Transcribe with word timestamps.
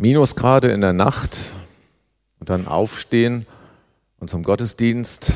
Minusgrade 0.00 0.68
in 0.68 0.80
der 0.80 0.94
Nacht 0.94 1.36
und 2.38 2.48
dann 2.48 2.66
aufstehen 2.66 3.44
und 4.18 4.30
zum 4.30 4.42
Gottesdienst. 4.42 5.30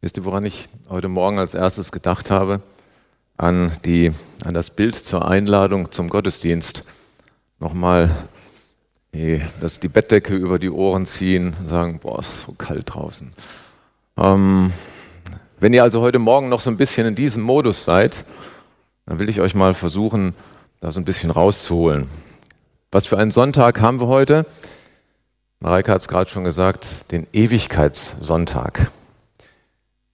Wisst 0.00 0.16
ihr, 0.16 0.24
woran 0.24 0.44
ich 0.44 0.68
heute 0.88 1.08
Morgen 1.08 1.40
als 1.40 1.54
erstes 1.54 1.90
gedacht 1.90 2.30
habe? 2.30 2.62
An, 3.36 3.72
die, 3.84 4.12
an 4.44 4.54
das 4.54 4.70
Bild 4.70 4.94
zur 4.94 5.26
Einladung 5.26 5.90
zum 5.90 6.08
Gottesdienst. 6.08 6.84
Nochmal 7.58 8.10
die, 9.12 9.42
das, 9.60 9.80
die 9.80 9.88
Bettdecke 9.88 10.36
über 10.36 10.60
die 10.60 10.70
Ohren 10.70 11.04
ziehen 11.04 11.52
und 11.58 11.68
sagen, 11.68 11.98
boah, 11.98 12.20
ist 12.20 12.42
so 12.46 12.52
kalt 12.52 12.94
draußen. 12.94 13.32
Ähm, 14.16 14.72
wenn 15.58 15.72
ihr 15.72 15.82
also 15.82 16.00
heute 16.00 16.20
Morgen 16.20 16.48
noch 16.48 16.60
so 16.60 16.70
ein 16.70 16.76
bisschen 16.76 17.08
in 17.08 17.16
diesem 17.16 17.42
Modus 17.42 17.84
seid, 17.84 18.24
dann 19.06 19.18
will 19.18 19.28
ich 19.28 19.40
euch 19.40 19.56
mal 19.56 19.74
versuchen, 19.74 20.36
da 20.78 20.92
so 20.92 21.00
ein 21.00 21.04
bisschen 21.04 21.32
rauszuholen. 21.32 22.06
Was 22.94 23.06
für 23.06 23.18
einen 23.18 23.32
Sonntag 23.32 23.80
haben 23.80 24.00
wir 24.00 24.06
heute? 24.06 24.46
Mareike 25.58 25.90
hat 25.90 26.02
es 26.02 26.06
gerade 26.06 26.30
schon 26.30 26.44
gesagt, 26.44 27.10
den 27.10 27.26
Ewigkeitssonntag. 27.32 28.88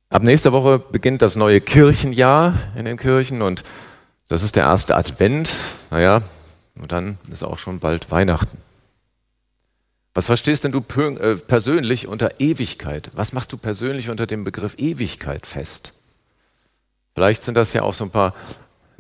Ab 0.09 0.23
nächster 0.23 0.53
Woche 0.53 0.79
beginnt 0.79 1.21
das 1.21 1.37
neue 1.37 1.61
Kirchenjahr 1.61 2.55
in 2.75 2.87
den 2.87 2.97
Kirchen 2.97 3.43
und 3.43 3.65
das 4.29 4.43
ist 4.43 4.57
der 4.57 4.63
erste 4.63 4.97
Advent. 4.97 5.51
Naja, 5.91 6.23
und 6.75 6.91
dann 6.91 7.19
ist 7.31 7.43
auch 7.43 7.59
schon 7.59 7.81
bald 7.81 8.11
Weihnachten. 8.11 8.57
Was 10.15 10.25
verstehst 10.25 10.65
denn 10.65 10.73
du 10.73 10.79
äh, 10.79 11.37
persönlich 11.37 12.07
unter 12.07 12.41
Ewigkeit? 12.41 13.11
Was 13.13 13.35
machst 13.35 13.53
du 13.53 13.59
persönlich 13.59 14.09
unter 14.09 14.27
dem 14.27 14.43
Begriff 14.43 14.77
Ewigkeit 14.79 15.45
fest? 15.45 15.93
Vielleicht 17.15 17.43
sind 17.43 17.57
das 17.57 17.75
ja 17.75 17.83
auch 17.83 17.93
so 17.93 18.05
ein 18.05 18.11
paar 18.11 18.33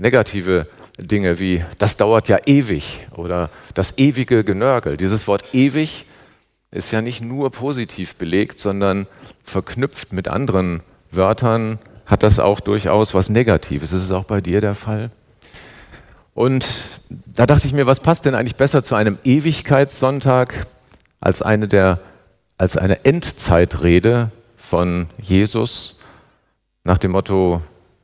negative 0.01 0.67
Dinge 0.99 1.39
wie 1.39 1.65
das 1.79 1.97
dauert 1.97 2.29
ja 2.29 2.39
ewig 2.47 3.07
oder 3.15 3.51
das 3.75 3.99
ewige 3.99 4.45
Genörgel. 4.45 4.97
Dieses 4.97 5.27
Wort 5.29 5.55
ewig 5.55 6.07
ist 6.71 6.91
ja 6.91 7.01
nicht 7.03 7.21
nur 7.21 7.51
positiv 7.51 8.17
belegt, 8.17 8.59
sondern 8.59 9.07
verknüpft 9.45 10.13
mit 10.13 10.29
anderen 10.29 10.83
Wörtern 11.11 11.79
hat 12.07 12.23
das 12.23 12.39
auch 12.39 12.61
durchaus 12.61 13.15
was 13.15 13.31
Negatives. 13.31 13.93
Ist 13.93 14.05
es 14.05 14.13
auch 14.13 14.25
bei 14.25 14.41
dir 14.41 14.61
der 14.61 14.75
Fall? 14.75 15.11
Und 16.35 16.67
da 17.09 17.47
dachte 17.47 17.67
ich 17.67 17.73
mir, 17.73 17.87
was 17.87 18.01
passt 18.01 18.25
denn 18.25 18.35
eigentlich 18.35 18.57
besser 18.57 18.83
zu 18.83 18.95
einem 18.95 19.19
Ewigkeitssonntag 19.25 20.67
als 21.21 21.43
eine, 21.43 21.69
der, 21.69 22.01
als 22.57 22.77
eine 22.77 23.05
Endzeitrede 23.05 24.31
von 24.57 25.09
Jesus 25.19 25.99
nach 26.85 26.99
dem 26.99 27.13
Motto, 27.13 27.63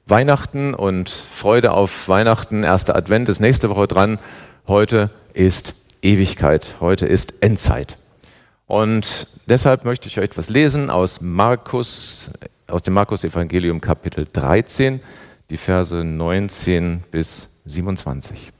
Weihnachten 0.08 0.72
und 0.72 1.10
Freude 1.10 1.72
auf 1.72 2.08
Weihnachten. 2.08 2.62
Erster 2.62 2.94
Advent 2.94 3.28
ist 3.28 3.40
nächste 3.40 3.68
Woche 3.68 3.88
dran. 3.88 4.20
Heute 4.68 5.10
ist 5.34 5.74
Ewigkeit. 6.00 6.76
Heute 6.78 7.06
ist 7.06 7.34
Endzeit. 7.42 7.98
Und 8.66 9.26
deshalb 9.46 9.84
möchte 9.84 10.06
ich 10.06 10.16
euch 10.18 10.26
etwas 10.26 10.48
lesen 10.48 10.90
aus 10.90 11.20
Markus, 11.20 12.30
aus 12.68 12.82
dem 12.82 12.94
Markus 12.94 13.24
Evangelium 13.24 13.80
Kapitel 13.80 14.28
13, 14.32 15.00
die 15.50 15.56
Verse 15.56 16.04
19 16.04 17.02
bis 17.10 17.48
27. 17.64 18.52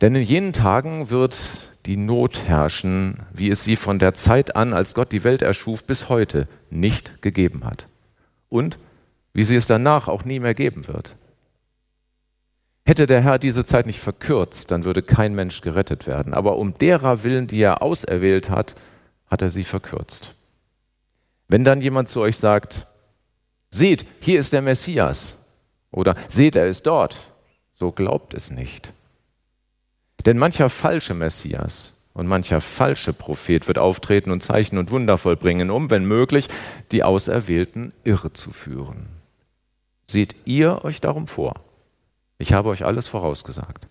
Denn 0.00 0.14
in 0.14 0.22
jenen 0.22 0.52
Tagen 0.52 1.10
wird 1.10 1.36
die 1.84 1.96
Not 1.96 2.44
herrschen, 2.46 3.24
wie 3.32 3.50
es 3.50 3.64
sie 3.64 3.74
von 3.74 3.98
der 3.98 4.14
Zeit 4.14 4.54
an, 4.54 4.72
als 4.72 4.94
Gott 4.94 5.10
die 5.10 5.24
Welt 5.24 5.42
erschuf, 5.42 5.82
bis 5.82 6.08
heute 6.08 6.46
nicht 6.70 7.22
gegeben 7.22 7.64
hat. 7.64 7.88
Und 8.48 8.78
wie 9.38 9.44
sie 9.44 9.54
es 9.54 9.68
danach 9.68 10.08
auch 10.08 10.24
nie 10.24 10.40
mehr 10.40 10.54
geben 10.54 10.88
wird. 10.88 11.14
Hätte 12.84 13.06
der 13.06 13.20
Herr 13.20 13.38
diese 13.38 13.64
Zeit 13.64 13.86
nicht 13.86 14.00
verkürzt, 14.00 14.72
dann 14.72 14.82
würde 14.82 15.00
kein 15.00 15.32
Mensch 15.32 15.60
gerettet 15.60 16.08
werden. 16.08 16.34
Aber 16.34 16.56
um 16.56 16.76
derer 16.76 17.22
willen, 17.22 17.46
die 17.46 17.60
er 17.60 17.80
auserwählt 17.80 18.50
hat, 18.50 18.74
hat 19.28 19.40
er 19.40 19.48
sie 19.48 19.62
verkürzt. 19.62 20.34
Wenn 21.46 21.62
dann 21.62 21.80
jemand 21.80 22.08
zu 22.08 22.20
euch 22.20 22.36
sagt, 22.36 22.88
seht, 23.70 24.06
hier 24.18 24.40
ist 24.40 24.52
der 24.52 24.60
Messias, 24.60 25.38
oder 25.92 26.16
seht, 26.26 26.56
er 26.56 26.66
ist 26.66 26.88
dort, 26.88 27.30
so 27.70 27.92
glaubt 27.92 28.34
es 28.34 28.50
nicht. 28.50 28.92
Denn 30.26 30.36
mancher 30.36 30.68
falsche 30.68 31.14
Messias 31.14 32.04
und 32.12 32.26
mancher 32.26 32.60
falsche 32.60 33.12
Prophet 33.12 33.68
wird 33.68 33.78
auftreten 33.78 34.32
und 34.32 34.42
Zeichen 34.42 34.78
und 34.78 34.90
Wunder 34.90 35.16
vollbringen, 35.16 35.70
um, 35.70 35.90
wenn 35.90 36.04
möglich, 36.04 36.48
die 36.90 37.04
Auserwählten 37.04 37.92
irre 38.02 38.32
zu 38.32 38.50
führen. 38.50 39.17
Seht 40.10 40.34
ihr 40.46 40.84
euch 40.84 41.00
darum 41.00 41.26
vor. 41.26 41.54
Ich 42.38 42.52
habe 42.52 42.70
euch 42.70 42.84
alles 42.84 43.06
vorausgesagt. 43.06 43.86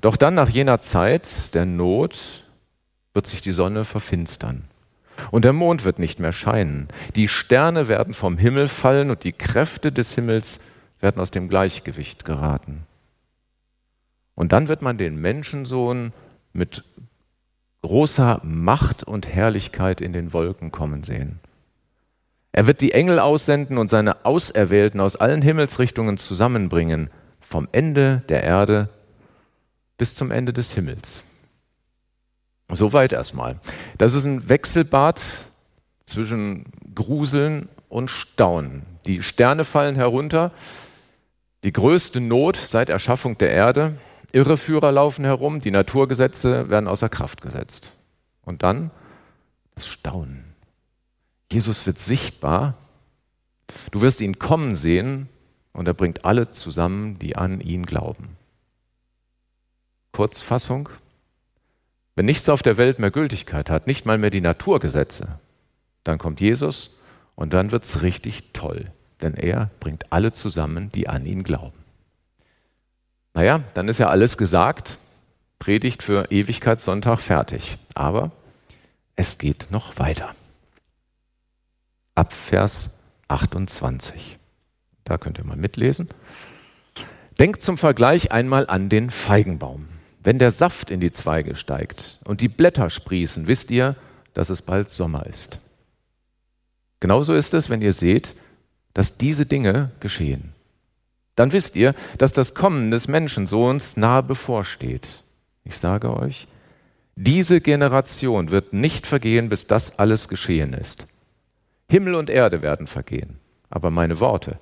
Doch 0.00 0.16
dann 0.16 0.34
nach 0.34 0.48
jener 0.48 0.80
Zeit 0.80 1.54
der 1.54 1.64
Not 1.64 2.44
wird 3.14 3.26
sich 3.26 3.40
die 3.40 3.52
Sonne 3.52 3.84
verfinstern 3.84 4.64
und 5.30 5.44
der 5.44 5.52
Mond 5.52 5.84
wird 5.84 5.98
nicht 5.98 6.18
mehr 6.18 6.32
scheinen. 6.32 6.88
Die 7.14 7.28
Sterne 7.28 7.88
werden 7.88 8.14
vom 8.14 8.38
Himmel 8.38 8.68
fallen 8.68 9.10
und 9.10 9.24
die 9.24 9.32
Kräfte 9.32 9.92
des 9.92 10.14
Himmels 10.14 10.60
werden 11.00 11.20
aus 11.20 11.30
dem 11.30 11.48
Gleichgewicht 11.48 12.24
geraten. 12.24 12.86
Und 14.34 14.52
dann 14.52 14.68
wird 14.68 14.82
man 14.82 14.98
den 14.98 15.16
Menschensohn 15.16 16.12
mit 16.52 16.84
großer 17.82 18.40
Macht 18.44 19.04
und 19.04 19.26
Herrlichkeit 19.26 20.00
in 20.00 20.12
den 20.12 20.32
Wolken 20.32 20.70
kommen 20.72 21.02
sehen. 21.02 21.40
Er 22.52 22.66
wird 22.66 22.82
die 22.82 22.92
Engel 22.92 23.18
aussenden 23.18 23.78
und 23.78 23.88
seine 23.88 24.24
Auserwählten 24.24 25.00
aus 25.00 25.16
allen 25.16 25.42
Himmelsrichtungen 25.42 26.18
zusammenbringen, 26.18 27.10
vom 27.40 27.68
Ende 27.72 28.22
der 28.28 28.42
Erde 28.42 28.88
bis 29.98 30.14
zum 30.14 30.30
Ende 30.30 30.52
des 30.52 30.72
Himmels. 30.72 31.24
Soweit 32.70 33.12
erstmal. 33.12 33.58
Das 33.98 34.14
ist 34.14 34.24
ein 34.24 34.48
Wechselbad 34.48 35.20
zwischen 36.06 36.66
Gruseln 36.94 37.68
und 37.88 38.10
Staunen. 38.10 38.82
Die 39.06 39.22
Sterne 39.22 39.64
fallen 39.64 39.96
herunter, 39.96 40.52
die 41.64 41.72
größte 41.72 42.20
Not 42.20 42.56
seit 42.56 42.88
Erschaffung 42.88 43.38
der 43.38 43.50
Erde, 43.50 43.96
Irreführer 44.32 44.92
laufen 44.92 45.24
herum, 45.24 45.60
die 45.60 45.70
Naturgesetze 45.70 46.70
werden 46.70 46.88
außer 46.88 47.08
Kraft 47.08 47.42
gesetzt. 47.42 47.92
Und 48.44 48.62
dann 48.62 48.90
das 49.74 49.86
Staunen. 49.86 50.51
Jesus 51.52 51.86
wird 51.86 52.00
sichtbar. 52.00 52.76
Du 53.90 54.00
wirst 54.00 54.20
ihn 54.20 54.38
kommen 54.38 54.74
sehen 54.74 55.28
und 55.72 55.86
er 55.86 55.94
bringt 55.94 56.24
alle 56.24 56.50
zusammen, 56.50 57.18
die 57.18 57.36
an 57.36 57.60
ihn 57.60 57.86
glauben. 57.86 58.36
Kurzfassung. 60.12 60.88
Wenn 62.14 62.26
nichts 62.26 62.48
auf 62.48 62.62
der 62.62 62.76
Welt 62.76 62.98
mehr 62.98 63.10
Gültigkeit 63.10 63.70
hat, 63.70 63.86
nicht 63.86 64.04
mal 64.04 64.18
mehr 64.18 64.30
die 64.30 64.40
Naturgesetze, 64.40 65.38
dann 66.04 66.18
kommt 66.18 66.40
Jesus 66.40 66.98
und 67.34 67.54
dann 67.54 67.70
wird 67.70 67.84
es 67.84 68.02
richtig 68.02 68.52
toll, 68.52 68.90
denn 69.22 69.34
er 69.34 69.70
bringt 69.80 70.12
alle 70.12 70.32
zusammen, 70.32 70.92
die 70.92 71.08
an 71.08 71.24
ihn 71.24 71.42
glauben. 71.42 71.78
Naja, 73.34 73.62
dann 73.74 73.88
ist 73.88 73.98
ja 73.98 74.08
alles 74.08 74.36
gesagt, 74.36 74.98
Predigt 75.58 76.02
für 76.02 76.30
Ewigkeitssonntag 76.30 77.20
fertig. 77.20 77.78
Aber 77.94 78.32
es 79.16 79.38
geht 79.38 79.70
noch 79.70 79.98
weiter 79.98 80.34
ab 82.14 82.32
Vers 82.32 82.90
28. 83.28 84.38
Da 85.04 85.18
könnt 85.18 85.38
ihr 85.38 85.44
mal 85.44 85.56
mitlesen. 85.56 86.08
Denkt 87.38 87.62
zum 87.62 87.78
Vergleich 87.78 88.30
einmal 88.30 88.66
an 88.66 88.88
den 88.88 89.10
Feigenbaum. 89.10 89.88
Wenn 90.22 90.38
der 90.38 90.50
Saft 90.50 90.90
in 90.90 91.00
die 91.00 91.10
Zweige 91.10 91.56
steigt 91.56 92.20
und 92.24 92.40
die 92.40 92.48
Blätter 92.48 92.90
sprießen, 92.90 93.46
wisst 93.48 93.70
ihr, 93.70 93.96
dass 94.34 94.50
es 94.50 94.62
bald 94.62 94.90
Sommer 94.90 95.26
ist. 95.26 95.58
Genauso 97.00 97.34
ist 97.34 97.54
es, 97.54 97.68
wenn 97.68 97.82
ihr 97.82 97.92
seht, 97.92 98.36
dass 98.94 99.18
diese 99.18 99.46
Dinge 99.46 99.90
geschehen. 99.98 100.52
Dann 101.34 101.52
wisst 101.52 101.74
ihr, 101.74 101.94
dass 102.18 102.32
das 102.32 102.54
Kommen 102.54 102.90
des 102.90 103.08
Menschensohns 103.08 103.96
nahe 103.96 104.22
bevorsteht. 104.22 105.24
Ich 105.64 105.78
sage 105.78 106.14
euch, 106.14 106.46
diese 107.16 107.60
Generation 107.60 108.50
wird 108.50 108.72
nicht 108.72 109.06
vergehen, 109.06 109.48
bis 109.48 109.66
das 109.66 109.98
alles 109.98 110.28
geschehen 110.28 110.74
ist. 110.74 111.06
Himmel 111.92 112.14
und 112.14 112.30
Erde 112.30 112.62
werden 112.62 112.86
vergehen, 112.86 113.38
aber 113.68 113.90
meine 113.90 114.18
Worte 114.18 114.58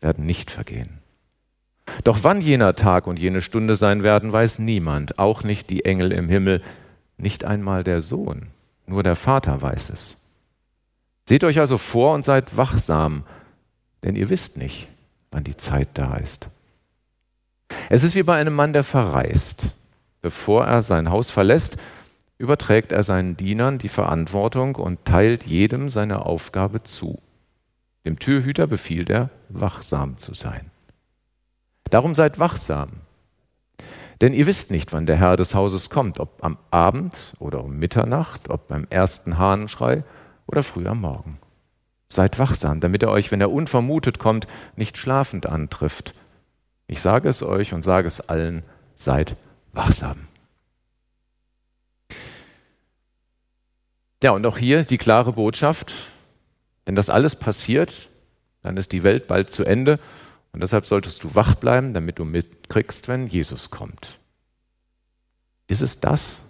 werden 0.00 0.24
nicht 0.24 0.48
vergehen. 0.48 0.98
Doch 2.04 2.20
wann 2.22 2.40
jener 2.40 2.76
Tag 2.76 3.08
und 3.08 3.18
jene 3.18 3.40
Stunde 3.40 3.74
sein 3.74 4.04
werden, 4.04 4.32
weiß 4.32 4.60
niemand, 4.60 5.18
auch 5.18 5.42
nicht 5.42 5.70
die 5.70 5.84
Engel 5.84 6.12
im 6.12 6.28
Himmel, 6.28 6.62
nicht 7.16 7.44
einmal 7.44 7.82
der 7.82 8.00
Sohn, 8.00 8.46
nur 8.86 9.02
der 9.02 9.16
Vater 9.16 9.60
weiß 9.60 9.90
es. 9.90 10.18
Seht 11.24 11.42
euch 11.42 11.58
also 11.58 11.78
vor 11.78 12.14
und 12.14 12.24
seid 12.24 12.56
wachsam, 12.56 13.24
denn 14.04 14.14
ihr 14.14 14.30
wisst 14.30 14.56
nicht, 14.56 14.86
wann 15.32 15.42
die 15.42 15.56
Zeit 15.56 15.88
da 15.94 16.14
ist. 16.14 16.46
Es 17.88 18.04
ist 18.04 18.14
wie 18.14 18.22
bei 18.22 18.38
einem 18.38 18.54
Mann, 18.54 18.72
der 18.72 18.84
verreist. 18.84 19.74
Bevor 20.22 20.64
er 20.64 20.82
sein 20.82 21.10
Haus 21.10 21.28
verlässt, 21.28 21.76
überträgt 22.38 22.92
er 22.92 23.02
seinen 23.02 23.36
Dienern 23.36 23.78
die 23.78 23.88
Verantwortung 23.88 24.76
und 24.76 25.04
teilt 25.04 25.44
jedem 25.44 25.88
seine 25.88 26.24
Aufgabe 26.24 26.82
zu. 26.82 27.20
Dem 28.06 28.18
Türhüter 28.18 28.66
befiehlt 28.66 29.10
er, 29.10 29.30
wachsam 29.48 30.16
zu 30.18 30.32
sein. 30.34 30.70
Darum 31.90 32.14
seid 32.14 32.38
wachsam. 32.38 32.90
Denn 34.20 34.32
ihr 34.32 34.46
wisst 34.46 34.70
nicht, 34.70 34.92
wann 34.92 35.06
der 35.06 35.16
Herr 35.16 35.36
des 35.36 35.54
Hauses 35.54 35.90
kommt, 35.90 36.18
ob 36.18 36.42
am 36.44 36.58
Abend 36.70 37.34
oder 37.38 37.62
um 37.62 37.78
Mitternacht, 37.78 38.48
ob 38.50 38.68
beim 38.68 38.86
ersten 38.90 39.38
Hahnenschrei 39.38 40.04
oder 40.46 40.62
früh 40.62 40.86
am 40.86 41.00
Morgen. 41.00 41.38
Seid 42.08 42.38
wachsam, 42.38 42.80
damit 42.80 43.02
er 43.02 43.10
euch, 43.10 43.30
wenn 43.30 43.40
er 43.40 43.52
unvermutet 43.52 44.18
kommt, 44.18 44.48
nicht 44.76 44.96
schlafend 44.96 45.46
antrifft. 45.46 46.14
Ich 46.86 47.02
sage 47.02 47.28
es 47.28 47.42
euch 47.42 47.74
und 47.74 47.82
sage 47.82 48.08
es 48.08 48.20
allen, 48.20 48.62
seid 48.94 49.36
wachsam. 49.72 50.16
Ja, 54.22 54.32
und 54.32 54.44
auch 54.46 54.58
hier 54.58 54.84
die 54.84 54.98
klare 54.98 55.32
Botschaft, 55.32 55.92
wenn 56.84 56.94
das 56.94 57.10
alles 57.10 57.36
passiert, 57.36 58.08
dann 58.62 58.76
ist 58.76 58.92
die 58.92 59.04
Welt 59.04 59.28
bald 59.28 59.50
zu 59.50 59.64
Ende 59.64 60.00
und 60.52 60.60
deshalb 60.60 60.86
solltest 60.86 61.22
du 61.22 61.34
wach 61.34 61.54
bleiben, 61.54 61.94
damit 61.94 62.18
du 62.18 62.24
mitkriegst, 62.24 63.06
wenn 63.08 63.26
Jesus 63.26 63.70
kommt. 63.70 64.18
Ist 65.68 65.82
es 65.82 66.00
das? 66.00 66.42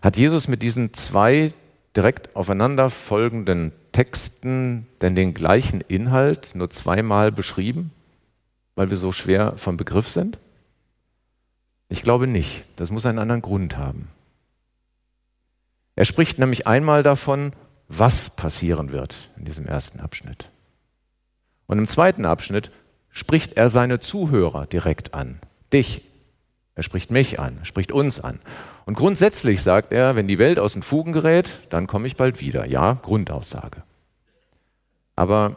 Hat 0.00 0.16
Jesus 0.16 0.48
mit 0.48 0.62
diesen 0.62 0.94
zwei 0.94 1.52
direkt 1.96 2.36
aufeinander 2.36 2.90
folgenden 2.90 3.72
Texten 3.92 4.86
denn 5.00 5.16
den 5.16 5.34
gleichen 5.34 5.80
Inhalt 5.80 6.54
nur 6.54 6.70
zweimal 6.70 7.32
beschrieben, 7.32 7.90
weil 8.76 8.90
wir 8.90 8.96
so 8.96 9.10
schwer 9.12 9.54
vom 9.56 9.76
Begriff 9.76 10.08
sind? 10.08 10.38
Ich 11.88 12.02
glaube 12.02 12.26
nicht. 12.26 12.64
Das 12.76 12.90
muss 12.90 13.06
einen 13.06 13.18
anderen 13.18 13.42
Grund 13.42 13.76
haben. 13.76 14.08
Er 15.98 16.04
spricht 16.04 16.38
nämlich 16.38 16.64
einmal 16.68 17.02
davon, 17.02 17.50
was 17.88 18.30
passieren 18.30 18.92
wird 18.92 19.16
in 19.36 19.46
diesem 19.46 19.66
ersten 19.66 19.98
Abschnitt. 19.98 20.48
Und 21.66 21.78
im 21.78 21.88
zweiten 21.88 22.24
Abschnitt 22.24 22.70
spricht 23.10 23.56
er 23.56 23.68
seine 23.68 23.98
Zuhörer 23.98 24.66
direkt 24.66 25.12
an. 25.12 25.40
Dich. 25.72 26.04
Er 26.76 26.84
spricht 26.84 27.10
mich 27.10 27.40
an, 27.40 27.56
er 27.58 27.64
spricht 27.64 27.90
uns 27.90 28.20
an. 28.20 28.38
Und 28.86 28.94
grundsätzlich 28.94 29.60
sagt 29.60 29.90
er, 29.90 30.14
wenn 30.14 30.28
die 30.28 30.38
Welt 30.38 30.60
aus 30.60 30.74
den 30.74 30.84
Fugen 30.84 31.12
gerät, 31.12 31.50
dann 31.70 31.88
komme 31.88 32.06
ich 32.06 32.14
bald 32.14 32.40
wieder. 32.40 32.64
Ja, 32.64 32.92
Grundaussage. 33.02 33.82
Aber 35.16 35.56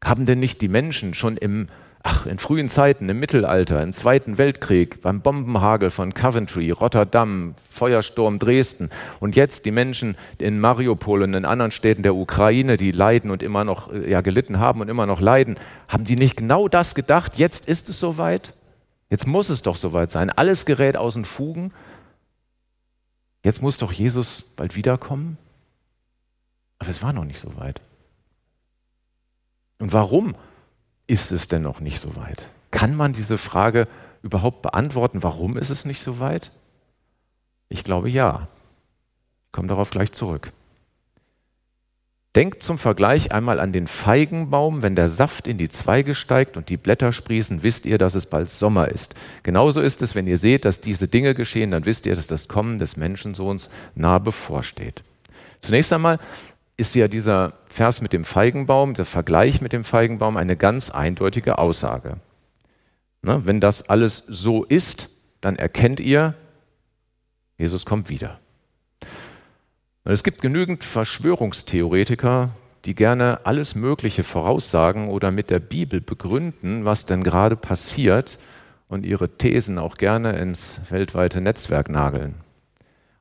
haben 0.00 0.26
denn 0.26 0.38
nicht 0.38 0.60
die 0.60 0.68
Menschen 0.68 1.12
schon 1.12 1.36
im, 1.36 1.70
ach, 2.06 2.24
in 2.24 2.38
frühen 2.38 2.68
Zeiten, 2.68 3.08
im 3.08 3.18
Mittelalter, 3.18 3.82
im 3.82 3.92
Zweiten 3.92 4.38
Weltkrieg, 4.38 5.02
beim 5.02 5.22
Bombenhagel 5.22 5.90
von 5.90 6.14
Coventry, 6.14 6.70
Rotterdam, 6.70 7.56
Feuersturm 7.68 8.38
Dresden 8.38 8.90
und 9.18 9.34
jetzt 9.34 9.64
die 9.64 9.72
Menschen 9.72 10.16
in 10.38 10.60
Mariupol 10.60 11.22
und 11.22 11.34
in 11.34 11.44
anderen 11.44 11.72
Städten 11.72 12.04
der 12.04 12.14
Ukraine, 12.14 12.76
die 12.76 12.92
leiden 12.92 13.32
und 13.32 13.42
immer 13.42 13.64
noch 13.64 13.92
äh, 13.92 14.08
ja, 14.08 14.20
gelitten 14.20 14.60
haben 14.60 14.80
und 14.80 14.88
immer 14.88 15.06
noch 15.06 15.20
leiden, 15.20 15.56
haben 15.88 16.04
die 16.04 16.14
nicht 16.14 16.36
genau 16.36 16.68
das 16.68 16.94
gedacht? 16.94 17.34
Jetzt 17.38 17.66
ist 17.66 17.88
es 17.88 17.98
soweit? 17.98 18.54
Jetzt 19.10 19.26
muss 19.26 19.48
es 19.48 19.62
doch 19.62 19.76
soweit 19.76 20.08
sein. 20.08 20.30
Alles 20.30 20.64
gerät 20.64 20.96
aus 20.96 21.14
den 21.14 21.24
Fugen. 21.24 21.72
Jetzt 23.42 23.62
muss 23.62 23.78
doch 23.78 23.90
Jesus 23.90 24.44
bald 24.54 24.76
wiederkommen? 24.76 25.38
Aber 26.78 26.90
es 26.90 27.02
war 27.02 27.12
noch 27.12 27.24
nicht 27.24 27.40
so 27.40 27.56
weit. 27.56 27.80
Und 29.80 29.92
warum 29.92 30.36
ist 31.06 31.32
es 31.32 31.48
denn 31.48 31.62
noch 31.62 31.80
nicht 31.80 32.00
so 32.00 32.16
weit? 32.16 32.48
Kann 32.70 32.94
man 32.94 33.12
diese 33.12 33.38
Frage 33.38 33.88
überhaupt 34.22 34.62
beantworten? 34.62 35.22
Warum 35.22 35.56
ist 35.56 35.70
es 35.70 35.84
nicht 35.84 36.02
so 36.02 36.20
weit? 36.20 36.50
Ich 37.68 37.84
glaube 37.84 38.08
ja. 38.10 38.48
Ich 39.46 39.52
komme 39.52 39.68
darauf 39.68 39.90
gleich 39.90 40.12
zurück. 40.12 40.52
Denkt 42.34 42.62
zum 42.62 42.76
Vergleich 42.76 43.32
einmal 43.32 43.58
an 43.58 43.72
den 43.72 43.86
Feigenbaum. 43.86 44.82
Wenn 44.82 44.94
der 44.94 45.08
Saft 45.08 45.48
in 45.48 45.56
die 45.56 45.70
Zweige 45.70 46.14
steigt 46.14 46.58
und 46.58 46.68
die 46.68 46.76
Blätter 46.76 47.12
sprießen, 47.12 47.62
wisst 47.62 47.86
ihr, 47.86 47.96
dass 47.96 48.14
es 48.14 48.26
bald 48.26 48.50
Sommer 48.50 48.88
ist. 48.88 49.14
Genauso 49.42 49.80
ist 49.80 50.02
es, 50.02 50.14
wenn 50.14 50.26
ihr 50.26 50.36
seht, 50.36 50.66
dass 50.66 50.80
diese 50.80 51.08
Dinge 51.08 51.34
geschehen, 51.34 51.70
dann 51.70 51.86
wisst 51.86 52.04
ihr, 52.04 52.14
dass 52.14 52.26
das 52.26 52.46
Kommen 52.46 52.76
des 52.76 52.98
Menschensohns 52.98 53.70
nah 53.94 54.18
bevorsteht. 54.18 55.02
Zunächst 55.60 55.94
einmal 55.94 56.18
ist 56.76 56.94
ja 56.94 57.08
dieser 57.08 57.54
Vers 57.68 58.02
mit 58.02 58.12
dem 58.12 58.24
Feigenbaum, 58.24 58.94
der 58.94 59.04
Vergleich 59.04 59.60
mit 59.60 59.72
dem 59.72 59.84
Feigenbaum, 59.84 60.36
eine 60.36 60.56
ganz 60.56 60.90
eindeutige 60.90 61.58
Aussage. 61.58 62.18
Ne, 63.22 63.42
wenn 63.44 63.60
das 63.60 63.88
alles 63.88 64.24
so 64.28 64.64
ist, 64.64 65.10
dann 65.40 65.56
erkennt 65.56 66.00
ihr, 66.00 66.34
Jesus 67.58 67.86
kommt 67.86 68.10
wieder. 68.10 68.38
Und 70.04 70.12
es 70.12 70.22
gibt 70.22 70.42
genügend 70.42 70.84
Verschwörungstheoretiker, 70.84 72.50
die 72.84 72.94
gerne 72.94 73.40
alles 73.44 73.74
Mögliche 73.74 74.22
voraussagen 74.22 75.08
oder 75.08 75.32
mit 75.32 75.50
der 75.50 75.58
Bibel 75.58 76.00
begründen, 76.00 76.84
was 76.84 77.06
denn 77.06 77.24
gerade 77.24 77.56
passiert 77.56 78.38
und 78.86 79.04
ihre 79.04 79.28
Thesen 79.28 79.78
auch 79.78 79.96
gerne 79.96 80.38
ins 80.38 80.80
weltweite 80.90 81.40
Netzwerk 81.40 81.88
nageln. 81.88 82.36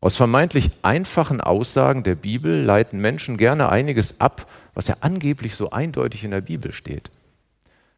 Aus 0.05 0.17
vermeintlich 0.17 0.69
einfachen 0.83 1.41
Aussagen 1.41 2.03
der 2.03 2.13
Bibel 2.13 2.61
leiten 2.61 2.99
Menschen 2.99 3.37
gerne 3.37 3.69
einiges 3.69 4.21
ab, 4.21 4.47
was 4.75 4.87
ja 4.87 4.97
angeblich 4.99 5.55
so 5.55 5.71
eindeutig 5.71 6.23
in 6.23 6.29
der 6.29 6.41
Bibel 6.41 6.73
steht. 6.73 7.09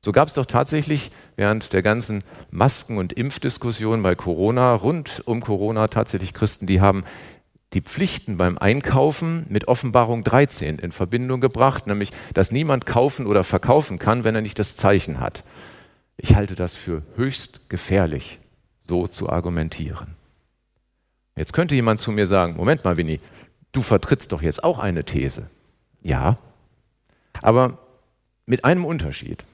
So 0.01 0.13
gab 0.13 0.29
es 0.29 0.33
doch 0.33 0.45
tatsächlich 0.45 1.11
während 1.35 1.73
der 1.73 1.81
ganzen 1.81 2.23
Masken- 2.49 2.97
und 2.97 3.11
Impfdiskussion 3.11 4.03
bei 4.03 4.15
Corona, 4.15 4.73
rund 4.73 5.21
um 5.25 5.41
Corona 5.41 5.89
tatsächlich 5.89 6.33
Christen, 6.33 6.65
die 6.65 6.79
haben 6.79 7.03
die 7.73 7.81
Pflichten 7.81 8.37
beim 8.37 8.57
Einkaufen 8.57 9.45
mit 9.49 9.67
Offenbarung 9.67 10.23
13 10.23 10.79
in 10.79 10.93
Verbindung 10.93 11.41
gebracht, 11.41 11.87
nämlich, 11.87 12.11
dass 12.33 12.53
niemand 12.53 12.85
kaufen 12.85 13.27
oder 13.27 13.43
verkaufen 13.43 13.99
kann, 13.99 14.23
wenn 14.23 14.33
er 14.33 14.39
nicht 14.39 14.59
das 14.59 14.77
Zeichen 14.77 15.19
hat. 15.19 15.43
Ich 16.15 16.35
halte 16.37 16.55
das 16.55 16.73
für 16.73 17.03
höchst 17.17 17.69
gefährlich, 17.69 18.39
so 18.79 19.07
zu 19.07 19.27
argumentieren. 19.27 20.16
Jetzt 21.37 21.53
könnte 21.53 21.75
jemand 21.75 22.01
zu 22.01 22.11
mir 22.11 22.27
sagen, 22.27 22.57
Moment 22.57 22.83
mal, 22.83 22.97
Winnie, 22.97 23.21
du 23.71 23.81
vertrittst 23.81 24.33
doch 24.33 24.41
jetzt 24.41 24.63
auch 24.63 24.79
eine 24.79 25.05
These. 25.05 25.49
Ja, 26.01 26.37
aber 27.41 27.77
mit 28.45 28.65
einem 28.65 28.83
Unterschied. 28.83 29.45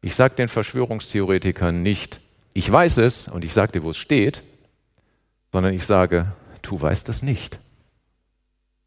Ich 0.00 0.14
sage 0.14 0.36
den 0.36 0.48
Verschwörungstheoretikern 0.48 1.82
nicht, 1.82 2.20
ich 2.52 2.70
weiß 2.70 2.98
es 2.98 3.26
und 3.26 3.44
ich 3.44 3.52
sage 3.52 3.72
dir, 3.72 3.82
wo 3.82 3.90
es 3.90 3.96
steht, 3.96 4.44
sondern 5.50 5.74
ich 5.74 5.86
sage, 5.86 6.32
Du 6.68 6.80
weißt 6.80 7.08
es 7.08 7.22
nicht. 7.22 7.58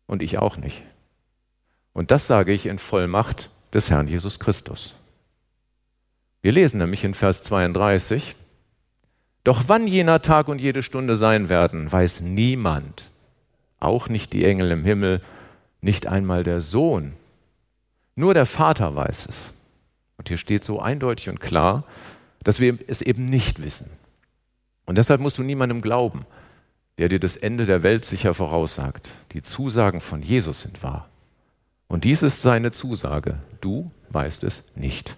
Und 0.06 0.22
ich 0.22 0.38
auch 0.38 0.58
nicht. 0.58 0.84
Und 1.94 2.12
das 2.12 2.28
sage 2.28 2.54
ich 2.54 2.68
in 2.68 2.78
Vollmacht 2.78 3.50
des 3.74 3.90
Herrn 3.90 4.08
Jesus 4.08 4.40
Christus. 4.40 4.94
Wir 6.42 6.52
lesen 6.52 6.78
nämlich 6.78 7.04
in 7.04 7.16
Vers 7.16 7.42
32, 7.44 8.36
doch 9.44 9.64
wann 9.68 9.88
jener 9.88 10.22
Tag 10.22 10.48
und 10.48 10.62
jede 10.62 10.84
Stunde 10.84 11.16
sein 11.16 11.50
werden, 11.50 11.92
weiß 11.92 12.22
niemand, 12.22 13.10
auch 13.80 14.10
nicht 14.10 14.34
die 14.34 14.46
Engel 14.46 14.72
im 14.72 14.84
Himmel, 14.84 15.22
nicht 15.82 16.08
einmal 16.08 16.44
der 16.44 16.62
Sohn. 16.62 17.14
Nur 18.16 18.34
der 18.34 18.46
Vater 18.46 18.96
weiß 18.96 19.28
es. 19.28 19.54
Und 20.18 20.28
hier 20.28 20.38
steht 20.38 20.64
so 20.64 20.80
eindeutig 20.80 21.30
und 21.30 21.40
klar, 21.40 21.86
dass 22.44 22.60
wir 22.60 22.78
es 22.88 23.02
eben 23.02 23.26
nicht 23.26 23.64
wissen. 23.64 23.90
Und 24.86 24.98
deshalb 24.98 25.22
musst 25.22 25.38
du 25.38 25.44
niemandem 25.44 25.82
glauben 25.82 26.26
der 27.02 27.10
dir 27.10 27.20
das 27.20 27.36
Ende 27.36 27.66
der 27.66 27.82
Welt 27.82 28.06
sicher 28.06 28.36
voraussagt. 28.36 29.12
Die 29.32 29.42
Zusagen 29.42 30.02
von 30.02 30.22
Jesus 30.22 30.62
sind 30.62 30.84
wahr. 30.84 31.10
Und 31.88 32.04
dies 32.04 32.22
ist 32.22 32.44
seine 32.44 32.72
Zusage. 32.72 33.40
Du 33.60 33.92
weißt 34.10 34.44
es 34.44 34.64
nicht. 34.76 35.16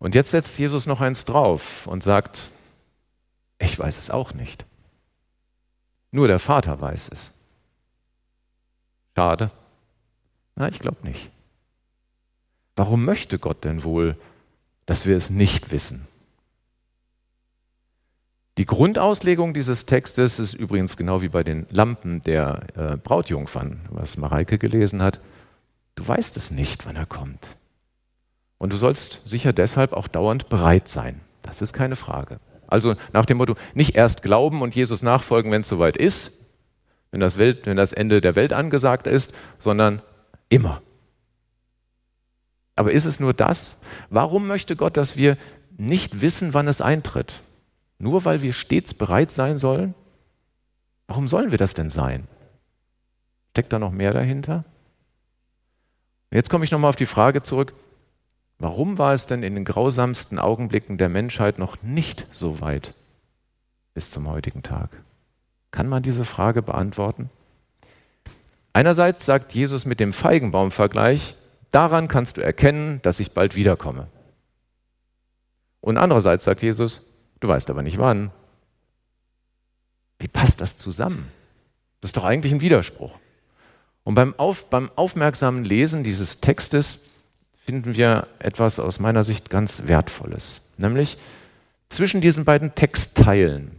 Und 0.00 0.14
jetzt 0.14 0.30
setzt 0.30 0.58
Jesus 0.58 0.86
noch 0.86 1.00
eins 1.00 1.24
drauf 1.24 1.86
und 1.86 2.02
sagt, 2.02 2.50
ich 3.58 3.78
weiß 3.78 3.98
es 3.98 4.10
auch 4.10 4.32
nicht. 4.32 4.64
Nur 6.10 6.26
der 6.26 6.38
Vater 6.38 6.80
weiß 6.80 7.10
es. 7.12 7.32
Schade. 9.14 9.50
Na, 10.56 10.68
ich 10.68 10.78
glaube 10.78 11.06
nicht. 11.06 11.30
Warum 12.76 13.04
möchte 13.04 13.38
Gott 13.38 13.62
denn 13.62 13.84
wohl, 13.84 14.16
dass 14.86 15.04
wir 15.04 15.16
es 15.16 15.28
nicht 15.28 15.70
wissen? 15.70 16.08
Die 18.56 18.64
Grundauslegung 18.66 19.52
dieses 19.52 19.84
Textes 19.84 20.38
ist 20.38 20.54
übrigens 20.54 20.96
genau 20.96 21.20
wie 21.20 21.28
bei 21.28 21.42
den 21.42 21.66
Lampen 21.70 22.22
der 22.22 22.62
äh, 22.74 22.96
Brautjungfern, 22.96 23.80
was 23.90 24.16
Mareike 24.16 24.56
gelesen 24.56 25.02
hat. 25.02 25.20
Du 25.94 26.08
weißt 26.08 26.38
es 26.38 26.50
nicht, 26.50 26.86
wann 26.86 26.96
er 26.96 27.06
kommt. 27.06 27.58
Und 28.60 28.74
du 28.74 28.76
sollst 28.76 29.22
sicher 29.24 29.54
deshalb 29.54 29.94
auch 29.94 30.06
dauernd 30.06 30.50
bereit 30.50 30.86
sein. 30.86 31.22
Das 31.40 31.62
ist 31.62 31.72
keine 31.72 31.96
Frage. 31.96 32.40
Also 32.66 32.94
nach 33.14 33.24
dem 33.24 33.38
Motto, 33.38 33.56
nicht 33.72 33.96
erst 33.96 34.20
glauben 34.20 34.60
und 34.60 34.74
Jesus 34.74 35.00
nachfolgen, 35.00 35.50
wenn 35.50 35.62
es 35.62 35.68
soweit 35.68 35.96
ist, 35.96 36.38
wenn 37.10 37.20
das, 37.20 37.38
Welt, 37.38 37.64
wenn 37.64 37.78
das 37.78 37.94
Ende 37.94 38.20
der 38.20 38.36
Welt 38.36 38.52
angesagt 38.52 39.06
ist, 39.06 39.34
sondern 39.56 40.02
immer. 40.50 40.82
Aber 42.76 42.92
ist 42.92 43.06
es 43.06 43.18
nur 43.18 43.32
das? 43.32 43.80
Warum 44.10 44.46
möchte 44.46 44.76
Gott, 44.76 44.98
dass 44.98 45.16
wir 45.16 45.38
nicht 45.78 46.20
wissen, 46.20 46.52
wann 46.52 46.68
es 46.68 46.82
eintritt? 46.82 47.40
Nur 47.98 48.26
weil 48.26 48.42
wir 48.42 48.52
stets 48.52 48.92
bereit 48.92 49.32
sein 49.32 49.56
sollen? 49.56 49.94
Warum 51.06 51.28
sollen 51.28 51.50
wir 51.50 51.58
das 51.58 51.72
denn 51.72 51.88
sein? 51.88 52.28
Steckt 53.52 53.72
da 53.72 53.78
noch 53.78 53.90
mehr 53.90 54.12
dahinter? 54.12 54.66
Jetzt 56.30 56.50
komme 56.50 56.66
ich 56.66 56.70
nochmal 56.70 56.90
auf 56.90 56.96
die 56.96 57.06
Frage 57.06 57.42
zurück, 57.42 57.72
Warum 58.60 58.98
war 58.98 59.14
es 59.14 59.26
denn 59.26 59.42
in 59.42 59.54
den 59.54 59.64
grausamsten 59.64 60.38
Augenblicken 60.38 60.98
der 60.98 61.08
Menschheit 61.08 61.58
noch 61.58 61.82
nicht 61.82 62.26
so 62.30 62.60
weit 62.60 62.94
bis 63.94 64.10
zum 64.10 64.28
heutigen 64.28 64.62
Tag? 64.62 64.90
Kann 65.70 65.88
man 65.88 66.02
diese 66.02 66.26
Frage 66.26 66.60
beantworten? 66.60 67.30
Einerseits 68.74 69.24
sagt 69.24 69.54
Jesus 69.54 69.86
mit 69.86 69.98
dem 69.98 70.12
Feigenbaum-Vergleich, 70.12 71.36
daran 71.70 72.06
kannst 72.06 72.36
du 72.36 72.42
erkennen, 72.42 73.00
dass 73.00 73.18
ich 73.18 73.32
bald 73.32 73.56
wiederkomme. 73.56 74.08
Und 75.80 75.96
andererseits 75.96 76.44
sagt 76.44 76.60
Jesus, 76.60 77.06
du 77.40 77.48
weißt 77.48 77.70
aber 77.70 77.82
nicht 77.82 77.96
wann. 77.96 78.30
Wie 80.18 80.28
passt 80.28 80.60
das 80.60 80.76
zusammen? 80.76 81.28
Das 82.02 82.10
ist 82.10 82.16
doch 82.18 82.24
eigentlich 82.24 82.52
ein 82.52 82.60
Widerspruch. 82.60 83.18
Und 84.04 84.16
beim, 84.16 84.34
auf, 84.38 84.68
beim 84.68 84.90
aufmerksamen 84.96 85.64
Lesen 85.64 86.04
dieses 86.04 86.42
Textes 86.42 87.00
finden 87.60 87.94
wir 87.94 88.26
etwas 88.38 88.80
aus 88.80 88.98
meiner 88.98 89.22
Sicht 89.22 89.50
ganz 89.50 89.86
Wertvolles. 89.86 90.60
Nämlich 90.76 91.18
zwischen 91.88 92.20
diesen 92.20 92.44
beiden 92.44 92.74
Textteilen. 92.74 93.72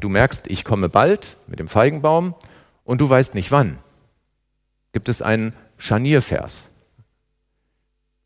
Du 0.00 0.08
merkst, 0.08 0.46
ich 0.48 0.64
komme 0.64 0.88
bald 0.88 1.36
mit 1.46 1.58
dem 1.58 1.68
Feigenbaum 1.68 2.34
und 2.84 3.00
du 3.00 3.08
weißt 3.08 3.34
nicht 3.34 3.52
wann. 3.52 3.78
Gibt 4.92 5.08
es 5.08 5.22
einen 5.22 5.54
Scharniervers. 5.78 6.70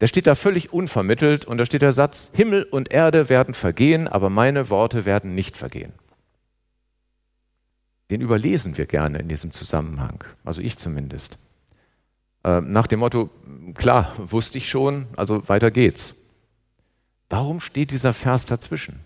Der 0.01 0.09
steht 0.09 0.27
da 0.27 0.35
völlig 0.35 0.73
unvermittelt 0.73 1.45
und 1.45 1.59
da 1.59 1.65
steht 1.65 1.83
der 1.83 1.93
Satz, 1.93 2.31
Himmel 2.35 2.65
und 2.65 2.91
Erde 2.91 3.29
werden 3.29 3.55
vergehen, 3.55 4.09
aber 4.09 4.31
meine 4.31 4.71
Worte 4.71 5.05
werden 5.05 5.35
nicht 5.35 5.57
vergehen. 5.57 5.93
Den 8.11 8.21
überlesen 8.21 8.77
wir 8.77 8.87
gerne 8.87 9.19
in 9.19 9.29
diesem 9.29 9.53
Zusammenhang, 9.53 10.25
also 10.45 10.61
ich 10.61 10.79
zumindest. 10.79 11.39
Äh, 12.45 12.61
nach 12.61 12.87
dem 12.87 13.01
Motto, 13.01 13.31
klar, 13.75 14.13
wusste 14.19 14.59
ich 14.59 14.69
schon, 14.69 15.07
also 15.17 15.49
weiter 15.49 15.71
geht's. 15.71 16.15
Warum 17.31 17.61
steht 17.61 17.91
dieser 17.91 18.13
Vers 18.13 18.47
dazwischen? 18.47 19.01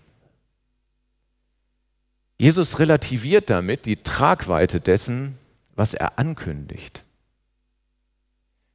Jesus 2.37 2.79
relativiert 2.79 3.49
damit 3.49 3.85
die 3.85 4.03
Tragweite 4.03 4.79
dessen, 4.79 5.37
was 5.75 5.93
er 5.93 6.19
ankündigt. 6.19 7.03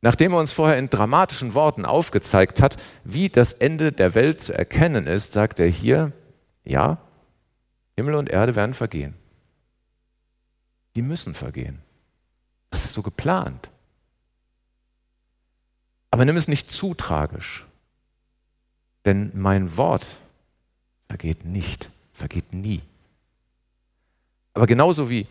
Nachdem 0.00 0.32
er 0.32 0.40
uns 0.40 0.52
vorher 0.52 0.78
in 0.78 0.90
dramatischen 0.90 1.54
Worten 1.54 1.86
aufgezeigt 1.86 2.60
hat, 2.60 2.76
wie 3.04 3.30
das 3.30 3.54
Ende 3.54 3.90
der 3.90 4.14
Welt 4.14 4.40
zu 4.40 4.52
erkennen 4.52 5.06
ist, 5.06 5.32
sagt 5.32 5.60
er 5.60 5.68
hier, 5.68 6.12
ja, 6.64 6.98
Himmel 7.96 8.14
und 8.16 8.28
Erde 8.28 8.54
werden 8.54 8.74
vergehen. 8.74 9.14
Die 10.94 11.02
müssen 11.02 11.32
vergehen. 11.32 11.80
Das 12.70 12.84
ist 12.84 12.92
so 12.92 13.02
geplant. 13.02 13.70
Aber 16.14 16.24
nimm 16.24 16.36
es 16.36 16.46
nicht 16.46 16.70
zu 16.70 16.94
tragisch, 16.94 17.66
denn 19.04 19.32
mein 19.34 19.76
Wort 19.76 20.06
vergeht 21.08 21.44
nicht, 21.44 21.90
vergeht 22.12 22.54
nie. 22.54 22.82
Aber 24.52 24.68
genauso 24.68 25.10
wie 25.10 25.26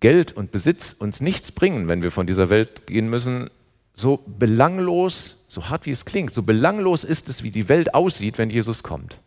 Geld 0.00 0.32
und 0.32 0.50
Besitz 0.50 0.92
uns 0.92 1.20
nichts 1.20 1.52
bringen, 1.52 1.86
wenn 1.86 2.02
wir 2.02 2.10
von 2.10 2.26
dieser 2.26 2.50
Welt 2.50 2.88
gehen 2.88 3.08
müssen, 3.08 3.48
so 3.94 4.16
belanglos, 4.26 5.44
so 5.46 5.68
hart 5.68 5.86
wie 5.86 5.92
es 5.92 6.04
klingt, 6.04 6.32
so 6.32 6.42
belanglos 6.42 7.04
ist 7.04 7.28
es, 7.28 7.44
wie 7.44 7.52
die 7.52 7.68
Welt 7.68 7.94
aussieht, 7.94 8.38
wenn 8.38 8.50
Jesus 8.50 8.82
kommt. 8.82 9.20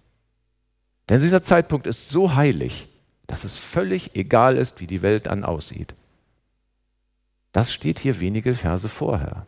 Denn 1.07 1.21
dieser 1.21 1.41
Zeitpunkt 1.41 1.87
ist 1.87 2.09
so 2.09 2.35
heilig, 2.35 2.89
dass 3.27 3.45
es 3.45 3.55
völlig 3.55 4.13
egal 4.17 4.57
ist, 4.57 4.81
wie 4.81 4.87
die 4.87 5.01
Welt 5.01 5.27
dann 5.27 5.45
aussieht. 5.45 5.95
Das 7.53 7.71
steht 7.71 7.97
hier 7.97 8.19
wenige 8.19 8.55
Verse 8.55 8.89
vorher. 8.89 9.45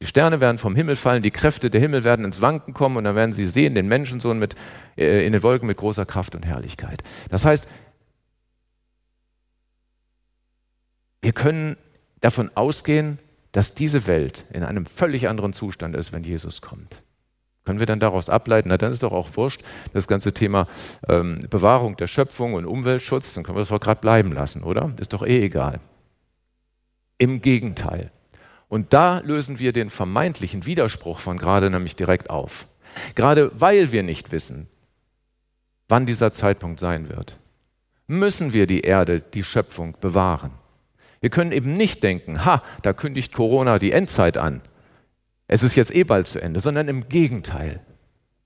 Die 0.00 0.06
Sterne 0.06 0.40
werden 0.40 0.58
vom 0.58 0.76
Himmel 0.76 0.94
fallen, 0.94 1.22
die 1.22 1.32
Kräfte 1.32 1.70
der 1.70 1.80
Himmel 1.80 2.04
werden 2.04 2.24
ins 2.24 2.40
Wanken 2.40 2.72
kommen 2.72 2.96
und 2.96 3.04
dann 3.04 3.16
werden 3.16 3.32
sie 3.32 3.46
sehen, 3.46 3.74
den 3.74 3.88
Menschensohn 3.88 4.38
mit, 4.38 4.54
äh, 4.96 5.26
in 5.26 5.32
den 5.32 5.42
Wolken 5.42 5.66
mit 5.66 5.76
großer 5.76 6.06
Kraft 6.06 6.36
und 6.36 6.46
Herrlichkeit. 6.46 7.02
Das 7.30 7.44
heißt, 7.44 7.68
wir 11.20 11.32
können 11.32 11.76
davon 12.20 12.50
ausgehen, 12.54 13.18
dass 13.52 13.74
diese 13.74 14.06
Welt 14.06 14.44
in 14.52 14.62
einem 14.62 14.86
völlig 14.86 15.28
anderen 15.28 15.52
Zustand 15.52 15.96
ist, 15.96 16.12
wenn 16.12 16.22
Jesus 16.22 16.60
kommt. 16.60 17.02
Können 17.64 17.80
wir 17.80 17.86
dann 17.86 18.00
daraus 18.00 18.30
ableiten, 18.30 18.68
na 18.68 18.78
dann 18.78 18.92
ist 18.92 19.02
doch 19.02 19.12
auch 19.12 19.36
wurscht, 19.36 19.62
das 19.92 20.06
ganze 20.06 20.32
Thema 20.32 20.68
ähm, 21.08 21.40
Bewahrung 21.50 21.96
der 21.96 22.06
Schöpfung 22.06 22.54
und 22.54 22.64
Umweltschutz, 22.66 23.34
dann 23.34 23.44
können 23.44 23.56
wir 23.56 23.60
das 23.60 23.68
doch 23.68 23.80
gerade 23.80 24.00
bleiben 24.00 24.32
lassen, 24.32 24.62
oder? 24.62 24.92
Ist 24.98 25.12
doch 25.12 25.26
eh 25.26 25.42
egal. 25.42 25.80
Im 27.18 27.42
Gegenteil. 27.42 28.12
Und 28.68 28.92
da 28.92 29.20
lösen 29.20 29.58
wir 29.58 29.72
den 29.72 29.90
vermeintlichen 29.90 30.66
Widerspruch 30.66 31.20
von 31.20 31.38
gerade 31.38 31.70
nämlich 31.70 31.96
direkt 31.96 32.30
auf. 32.30 32.66
Gerade 33.14 33.50
weil 33.58 33.92
wir 33.92 34.02
nicht 34.02 34.30
wissen, 34.32 34.68
wann 35.88 36.06
dieser 36.06 36.32
Zeitpunkt 36.32 36.80
sein 36.80 37.08
wird, 37.08 37.38
müssen 38.06 38.52
wir 38.52 38.66
die 38.66 38.80
Erde, 38.80 39.20
die 39.20 39.44
Schöpfung 39.44 39.96
bewahren. 40.00 40.52
Wir 41.20 41.30
können 41.30 41.52
eben 41.52 41.72
nicht 41.72 42.02
denken, 42.02 42.44
ha, 42.44 42.62
da 42.82 42.92
kündigt 42.92 43.32
Corona 43.32 43.78
die 43.78 43.92
Endzeit 43.92 44.36
an. 44.36 44.60
Es 45.46 45.62
ist 45.62 45.74
jetzt 45.74 45.94
eh 45.94 46.04
bald 46.04 46.28
zu 46.28 46.40
Ende, 46.40 46.60
sondern 46.60 46.88
im 46.88 47.08
Gegenteil. 47.08 47.80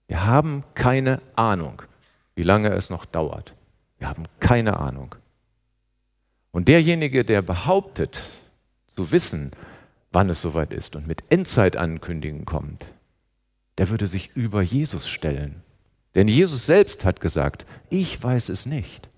Wir 0.07 0.25
haben 0.25 0.64
keine 0.75 1.21
Ahnung, 1.37 1.83
wie 2.35 2.43
lange 2.43 2.71
es 2.71 2.91
noch 2.91 3.05
dauert. 3.05 3.55
Wir 3.99 4.09
haben 4.09 4.25
keine 4.41 4.79
Ahnung. 4.79 5.14
Und 6.50 6.69
derjenige, 6.69 7.25
der 7.25 7.43
behauptet 7.43 8.31
zu 8.88 9.11
wissen, 9.11 9.52
wann 10.12 10.31
es 10.31 10.40
soweit 10.40 10.73
ist 10.73 10.95
und 10.97 11.07
mit 11.07 11.25
Endzeit-Ankündigungen 11.31 12.45
kommt, 12.45 12.85
der 13.78 13.88
würde 13.88 14.07
sich 14.07 14.37
über 14.37 14.62
Jesus 14.62 15.09
stellen. 15.09 15.62
Denn 16.14 16.28
Jesus 16.28 16.66
selbst 16.66 17.04
hat 17.04 17.21
gesagt, 17.21 17.66
ich 17.88 18.23
weiß 18.23 18.50
es 18.50 18.66
nicht. 18.66 19.09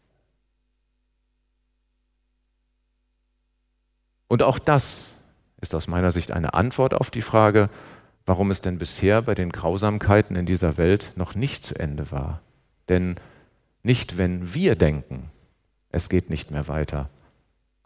Und 4.28 4.42
auch 4.42 4.58
das 4.58 5.14
ist 5.60 5.74
aus 5.74 5.88
meiner 5.88 6.12
Sicht 6.12 6.30
eine 6.30 6.54
Antwort 6.54 6.94
auf 6.94 7.10
die 7.10 7.22
Frage, 7.22 7.68
warum 8.26 8.50
es 8.50 8.60
denn 8.60 8.78
bisher 8.78 9.22
bei 9.22 9.34
den 9.34 9.50
Grausamkeiten 9.50 10.36
in 10.36 10.46
dieser 10.46 10.76
Welt 10.76 11.12
noch 11.16 11.34
nicht 11.34 11.64
zu 11.64 11.74
Ende 11.78 12.10
war. 12.10 12.40
Denn 12.88 13.16
nicht 13.82 14.16
wenn 14.16 14.54
wir 14.54 14.76
denken, 14.76 15.30
es 15.90 16.08
geht 16.08 16.30
nicht 16.30 16.50
mehr 16.50 16.68
weiter, 16.68 17.10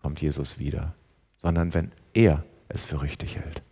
kommt 0.01 0.21
Jesus 0.21 0.59
wieder, 0.59 0.95
sondern 1.37 1.75
wenn 1.75 1.93
er 2.15 2.45
es 2.69 2.85
für 2.85 3.03
richtig 3.03 3.37
hält. 3.37 3.63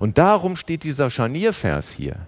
Und 0.00 0.18
darum 0.18 0.56
steht 0.56 0.84
dieser 0.84 1.10
Scharniervers 1.10 1.92
hier. 1.92 2.26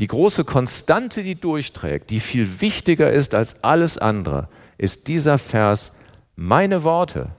Die 0.00 0.06
große 0.06 0.44
Konstante, 0.44 1.22
die 1.22 1.34
durchträgt, 1.34 2.10
die 2.10 2.20
viel 2.20 2.60
wichtiger 2.60 3.12
ist 3.12 3.34
als 3.34 3.62
alles 3.62 3.98
andere, 3.98 4.48
ist 4.78 5.08
dieser 5.08 5.38
Vers, 5.38 5.92
meine 6.36 6.82
Worte, 6.82 7.30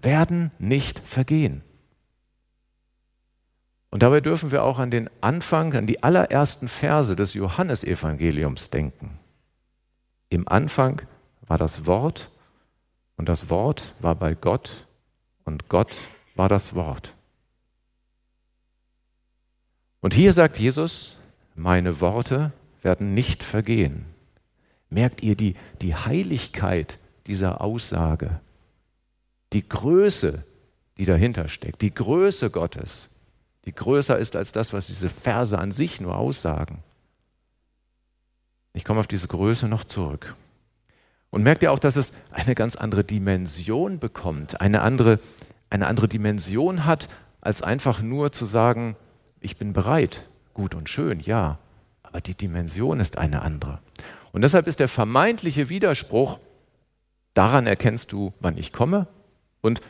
werden 0.00 0.52
nicht 0.58 1.00
vergehen. 1.00 1.62
Und 3.90 4.02
dabei 4.02 4.20
dürfen 4.20 4.50
wir 4.50 4.62
auch 4.62 4.78
an 4.78 4.90
den 4.90 5.08
Anfang, 5.20 5.74
an 5.74 5.86
die 5.86 6.02
allerersten 6.02 6.68
Verse 6.68 7.16
des 7.16 7.34
Johannesevangeliums 7.34 8.70
denken. 8.70 9.18
Im 10.28 10.46
Anfang 10.48 11.02
war 11.46 11.58
das 11.58 11.86
Wort 11.86 12.30
und 13.16 13.28
das 13.28 13.48
Wort 13.48 13.94
war 14.00 14.14
bei 14.14 14.34
Gott 14.34 14.86
und 15.44 15.68
Gott 15.68 15.96
war 16.36 16.48
das 16.48 16.74
Wort. 16.74 17.14
Und 20.00 20.14
hier 20.14 20.32
sagt 20.32 20.58
Jesus, 20.58 21.16
meine 21.56 22.00
Worte 22.00 22.52
werden 22.82 23.14
nicht 23.14 23.42
vergehen. 23.42 24.04
Merkt 24.88 25.22
ihr 25.22 25.34
die, 25.34 25.56
die 25.80 25.96
Heiligkeit 25.96 26.98
dieser 27.26 27.60
Aussage? 27.60 28.40
die 29.52 29.68
Größe, 29.68 30.44
die 30.98 31.04
dahinter 31.04 31.48
steckt, 31.48 31.82
die 31.82 31.94
Größe 31.94 32.50
Gottes, 32.50 33.10
die 33.64 33.74
größer 33.74 34.18
ist 34.18 34.36
als 34.36 34.52
das, 34.52 34.72
was 34.72 34.86
diese 34.86 35.08
Verse 35.08 35.58
an 35.58 35.72
sich 35.72 36.00
nur 36.00 36.16
aussagen. 36.16 36.82
Ich 38.72 38.84
komme 38.84 39.00
auf 39.00 39.06
diese 39.06 39.28
Größe 39.28 39.68
noch 39.68 39.84
zurück. 39.84 40.34
Und 41.30 41.42
merkt 41.42 41.62
ihr 41.62 41.72
auch, 41.72 41.78
dass 41.78 41.96
es 41.96 42.12
eine 42.30 42.54
ganz 42.54 42.76
andere 42.76 43.02
Dimension 43.02 43.98
bekommt, 43.98 44.60
eine 44.60 44.82
andere, 44.82 45.18
eine 45.70 45.86
andere 45.86 46.08
Dimension 46.08 46.84
hat, 46.84 47.08
als 47.40 47.62
einfach 47.62 48.02
nur 48.02 48.32
zu 48.32 48.44
sagen, 48.44 48.96
ich 49.40 49.56
bin 49.56 49.72
bereit, 49.72 50.26
gut 50.54 50.74
und 50.74 50.88
schön, 50.88 51.20
ja, 51.20 51.58
aber 52.02 52.20
die 52.20 52.34
Dimension 52.34 53.00
ist 53.00 53.18
eine 53.18 53.42
andere. 53.42 53.78
Und 54.32 54.42
deshalb 54.42 54.66
ist 54.66 54.80
der 54.80 54.88
vermeintliche 54.88 55.68
Widerspruch, 55.68 56.38
daran 57.34 57.66
erkennst 57.66 58.12
du, 58.12 58.32
wann 58.40 58.58
ich 58.58 58.72
komme 58.72 59.06
und 59.60 59.80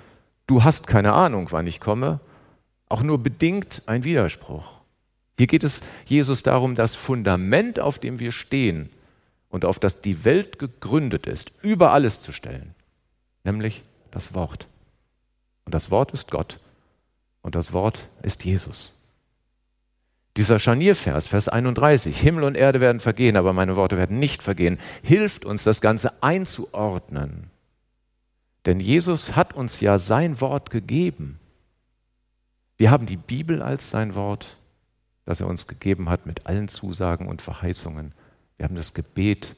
du 0.46 0.64
hast 0.64 0.86
keine 0.86 1.12
Ahnung, 1.12 1.48
wann 1.50 1.66
ich 1.66 1.80
komme, 1.80 2.20
auch 2.88 3.02
nur 3.02 3.18
bedingt 3.18 3.82
ein 3.86 4.04
Widerspruch. 4.04 4.72
Hier 5.38 5.46
geht 5.46 5.64
es 5.64 5.82
Jesus 6.06 6.42
darum, 6.42 6.74
das 6.74 6.94
Fundament, 6.94 7.78
auf 7.78 7.98
dem 7.98 8.18
wir 8.18 8.32
stehen 8.32 8.90
und 9.48 9.64
auf 9.64 9.78
das 9.78 10.00
die 10.00 10.24
Welt 10.24 10.58
gegründet 10.58 11.26
ist, 11.26 11.52
über 11.62 11.92
alles 11.92 12.20
zu 12.20 12.32
stellen, 12.32 12.74
nämlich 13.44 13.82
das 14.10 14.34
Wort. 14.34 14.66
Und 15.66 15.74
das 15.74 15.90
Wort 15.90 16.12
ist 16.12 16.30
Gott 16.30 16.58
und 17.42 17.54
das 17.54 17.72
Wort 17.72 18.08
ist 18.22 18.44
Jesus. 18.44 18.92
Dieser 20.36 20.58
Scharniervers, 20.58 21.26
Vers 21.26 21.48
31, 21.48 22.18
Himmel 22.18 22.44
und 22.44 22.56
Erde 22.56 22.80
werden 22.80 23.00
vergehen, 23.00 23.36
aber 23.36 23.52
meine 23.52 23.76
Worte 23.76 23.96
werden 23.96 24.18
nicht 24.18 24.42
vergehen, 24.42 24.78
hilft 25.02 25.44
uns, 25.44 25.64
das 25.64 25.80
Ganze 25.80 26.22
einzuordnen. 26.22 27.50
Denn 28.66 28.80
Jesus 28.80 29.34
hat 29.34 29.54
uns 29.54 29.80
ja 29.80 29.96
sein 29.96 30.40
Wort 30.40 30.70
gegeben. 30.70 31.38
Wir 32.76 32.90
haben 32.90 33.06
die 33.06 33.16
Bibel 33.16 33.62
als 33.62 33.90
sein 33.90 34.14
Wort, 34.14 34.58
das 35.24 35.40
er 35.40 35.46
uns 35.46 35.66
gegeben 35.66 36.10
hat 36.10 36.26
mit 36.26 36.46
allen 36.46 36.68
Zusagen 36.68 37.28
und 37.28 37.42
Verheißungen. 37.42 38.12
Wir 38.56 38.64
haben 38.64 38.74
das 38.74 38.92
Gebet. 38.92 39.56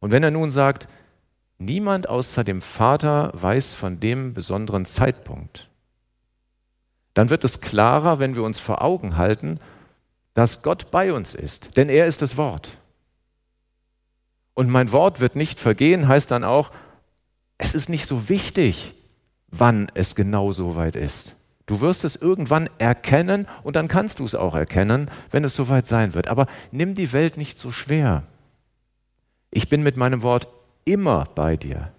Und 0.00 0.10
wenn 0.10 0.22
er 0.22 0.30
nun 0.30 0.50
sagt, 0.50 0.86
niemand 1.64 2.08
außer 2.08 2.44
dem 2.44 2.60
Vater 2.60 3.30
weiß 3.34 3.74
von 3.74 4.00
dem 4.00 4.34
besonderen 4.34 4.84
Zeitpunkt, 4.84 5.68
dann 7.14 7.30
wird 7.30 7.44
es 7.44 7.60
klarer, 7.60 8.18
wenn 8.18 8.34
wir 8.34 8.42
uns 8.42 8.58
vor 8.58 8.82
Augen 8.82 9.16
halten, 9.16 9.60
dass 10.34 10.62
Gott 10.62 10.90
bei 10.90 11.12
uns 11.12 11.34
ist, 11.34 11.76
denn 11.76 11.88
er 11.88 12.06
ist 12.06 12.22
das 12.22 12.36
Wort. 12.36 12.78
Und 14.54 14.68
mein 14.68 14.92
Wort 14.92 15.20
wird 15.20 15.36
nicht 15.36 15.60
vergehen, 15.60 16.08
heißt 16.08 16.30
dann 16.30 16.44
auch, 16.44 16.70
es 17.58 17.74
ist 17.74 17.88
nicht 17.88 18.06
so 18.06 18.28
wichtig, 18.28 18.94
wann 19.48 19.90
es 19.94 20.14
genau 20.14 20.50
so 20.50 20.76
weit 20.76 20.96
ist. 20.96 21.36
Du 21.66 21.80
wirst 21.80 22.04
es 22.04 22.16
irgendwann 22.16 22.68
erkennen 22.78 23.46
und 23.62 23.76
dann 23.76 23.88
kannst 23.88 24.18
du 24.18 24.24
es 24.24 24.34
auch 24.34 24.54
erkennen, 24.54 25.10
wenn 25.30 25.44
es 25.44 25.54
soweit 25.54 25.86
sein 25.86 26.14
wird. 26.14 26.28
Aber 26.28 26.46
nimm 26.72 26.94
die 26.94 27.12
Welt 27.12 27.36
nicht 27.36 27.58
so 27.58 27.72
schwer. 27.72 28.24
Ich 29.50 29.68
bin 29.68 29.82
mit 29.82 29.96
meinem 29.96 30.22
Wort 30.22 30.48
immer 30.84 31.24
bei 31.34 31.56
dir 31.56 31.92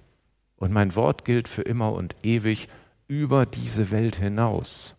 und 0.57 0.71
mein 0.71 0.95
Wort 0.95 1.25
gilt 1.25 1.47
für 1.47 1.61
immer 1.61 1.93
und 1.93 2.15
ewig 2.23 2.67
über 3.07 3.45
diese 3.45 3.91
Welt 3.91 4.15
hinaus. 4.15 4.95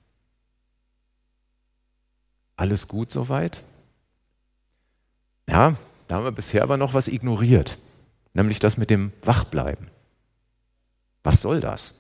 Alles 2.57 2.88
gut 2.88 3.11
soweit? 3.11 3.62
Ja, 5.49 5.76
da 6.09 6.14
haben 6.16 6.25
wir 6.25 6.33
bisher 6.33 6.62
aber 6.62 6.76
noch 6.76 6.95
was 6.95 7.09
ignoriert, 7.09 7.78
nämlich 8.35 8.59
das 8.59 8.76
mit 8.76 8.90
dem 8.90 9.12
Wachbleiben. 9.23 9.88
Was 11.23 11.43
soll 11.43 11.61
das? 11.61 11.99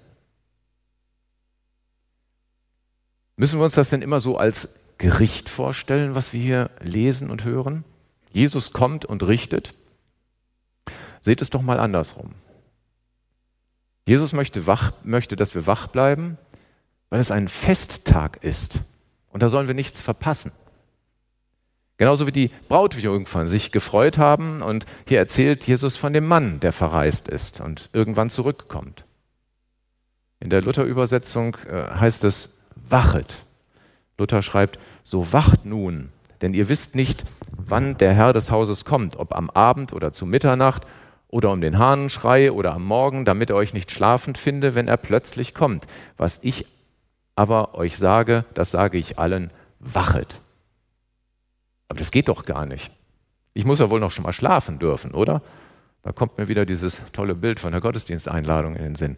Müssen 3.36 3.58
wir 3.58 3.64
uns 3.64 3.74
das 3.74 3.90
denn 3.90 4.02
immer 4.02 4.20
so 4.20 4.38
als 4.38 4.68
Gericht 4.98 5.48
vorstellen, 5.48 6.14
was 6.14 6.32
wir 6.32 6.40
hier 6.40 6.70
lesen 6.80 7.30
und 7.30 7.44
hören? 7.44 7.84
Jesus 8.30 8.72
kommt 8.72 9.04
und 9.04 9.22
richtet. 9.22 9.74
Seht 11.26 11.42
es 11.42 11.50
doch 11.50 11.62
mal 11.62 11.80
andersrum. 11.80 12.30
Jesus 14.06 14.32
möchte, 14.32 14.68
wach, 14.68 14.92
möchte, 15.02 15.34
dass 15.34 15.56
wir 15.56 15.66
wach 15.66 15.88
bleiben, 15.88 16.38
weil 17.10 17.18
es 17.18 17.32
ein 17.32 17.48
Festtag 17.48 18.44
ist. 18.44 18.82
Und 19.32 19.42
da 19.42 19.48
sollen 19.48 19.66
wir 19.66 19.74
nichts 19.74 20.00
verpassen. 20.00 20.52
Genauso 21.96 22.28
wie 22.28 22.30
die 22.30 22.52
Brautjungfern 22.68 23.48
sich 23.48 23.72
gefreut 23.72 24.18
haben 24.18 24.62
und 24.62 24.86
hier 25.04 25.18
erzählt 25.18 25.64
Jesus 25.64 25.96
von 25.96 26.12
dem 26.12 26.28
Mann, 26.28 26.60
der 26.60 26.72
verreist 26.72 27.26
ist 27.26 27.60
und 27.60 27.90
irgendwann 27.92 28.30
zurückkommt. 28.30 29.04
In 30.38 30.48
der 30.48 30.62
Luther-Übersetzung 30.62 31.56
äh, 31.68 31.90
heißt 31.90 32.22
es, 32.22 32.54
wachet. 32.88 33.44
Luther 34.16 34.42
schreibt, 34.42 34.78
so 35.02 35.32
wacht 35.32 35.64
nun, 35.64 36.10
denn 36.40 36.54
ihr 36.54 36.68
wisst 36.68 36.94
nicht, 36.94 37.24
wann 37.50 37.98
der 37.98 38.14
Herr 38.14 38.32
des 38.32 38.52
Hauses 38.52 38.84
kommt, 38.84 39.16
ob 39.16 39.34
am 39.34 39.50
Abend 39.50 39.92
oder 39.92 40.12
zu 40.12 40.24
Mitternacht 40.24 40.86
oder 41.36 41.52
um 41.52 41.60
den 41.60 41.76
Hahnenschrei 41.76 42.50
oder 42.50 42.72
am 42.72 42.86
Morgen, 42.86 43.26
damit 43.26 43.50
er 43.50 43.56
euch 43.56 43.74
nicht 43.74 43.90
schlafend 43.90 44.38
finde, 44.38 44.74
wenn 44.74 44.88
er 44.88 44.96
plötzlich 44.96 45.52
kommt. 45.52 45.86
Was 46.16 46.40
ich 46.42 46.64
aber 47.34 47.74
euch 47.74 47.98
sage, 47.98 48.46
das 48.54 48.70
sage 48.70 48.96
ich 48.96 49.18
allen, 49.18 49.50
wachet. 49.78 50.40
Aber 51.88 51.98
das 51.98 52.10
geht 52.10 52.28
doch 52.28 52.46
gar 52.46 52.64
nicht. 52.64 52.90
Ich 53.52 53.66
muss 53.66 53.80
ja 53.80 53.90
wohl 53.90 54.00
noch 54.00 54.12
schon 54.12 54.22
mal 54.22 54.32
schlafen 54.32 54.78
dürfen, 54.78 55.12
oder? 55.12 55.42
Da 56.02 56.12
kommt 56.12 56.38
mir 56.38 56.48
wieder 56.48 56.64
dieses 56.64 57.02
tolle 57.12 57.34
Bild 57.34 57.60
von 57.60 57.72
der 57.72 57.82
Gottesdiensteinladung 57.82 58.74
in 58.74 58.82
den 58.82 58.94
Sinn. 58.94 59.16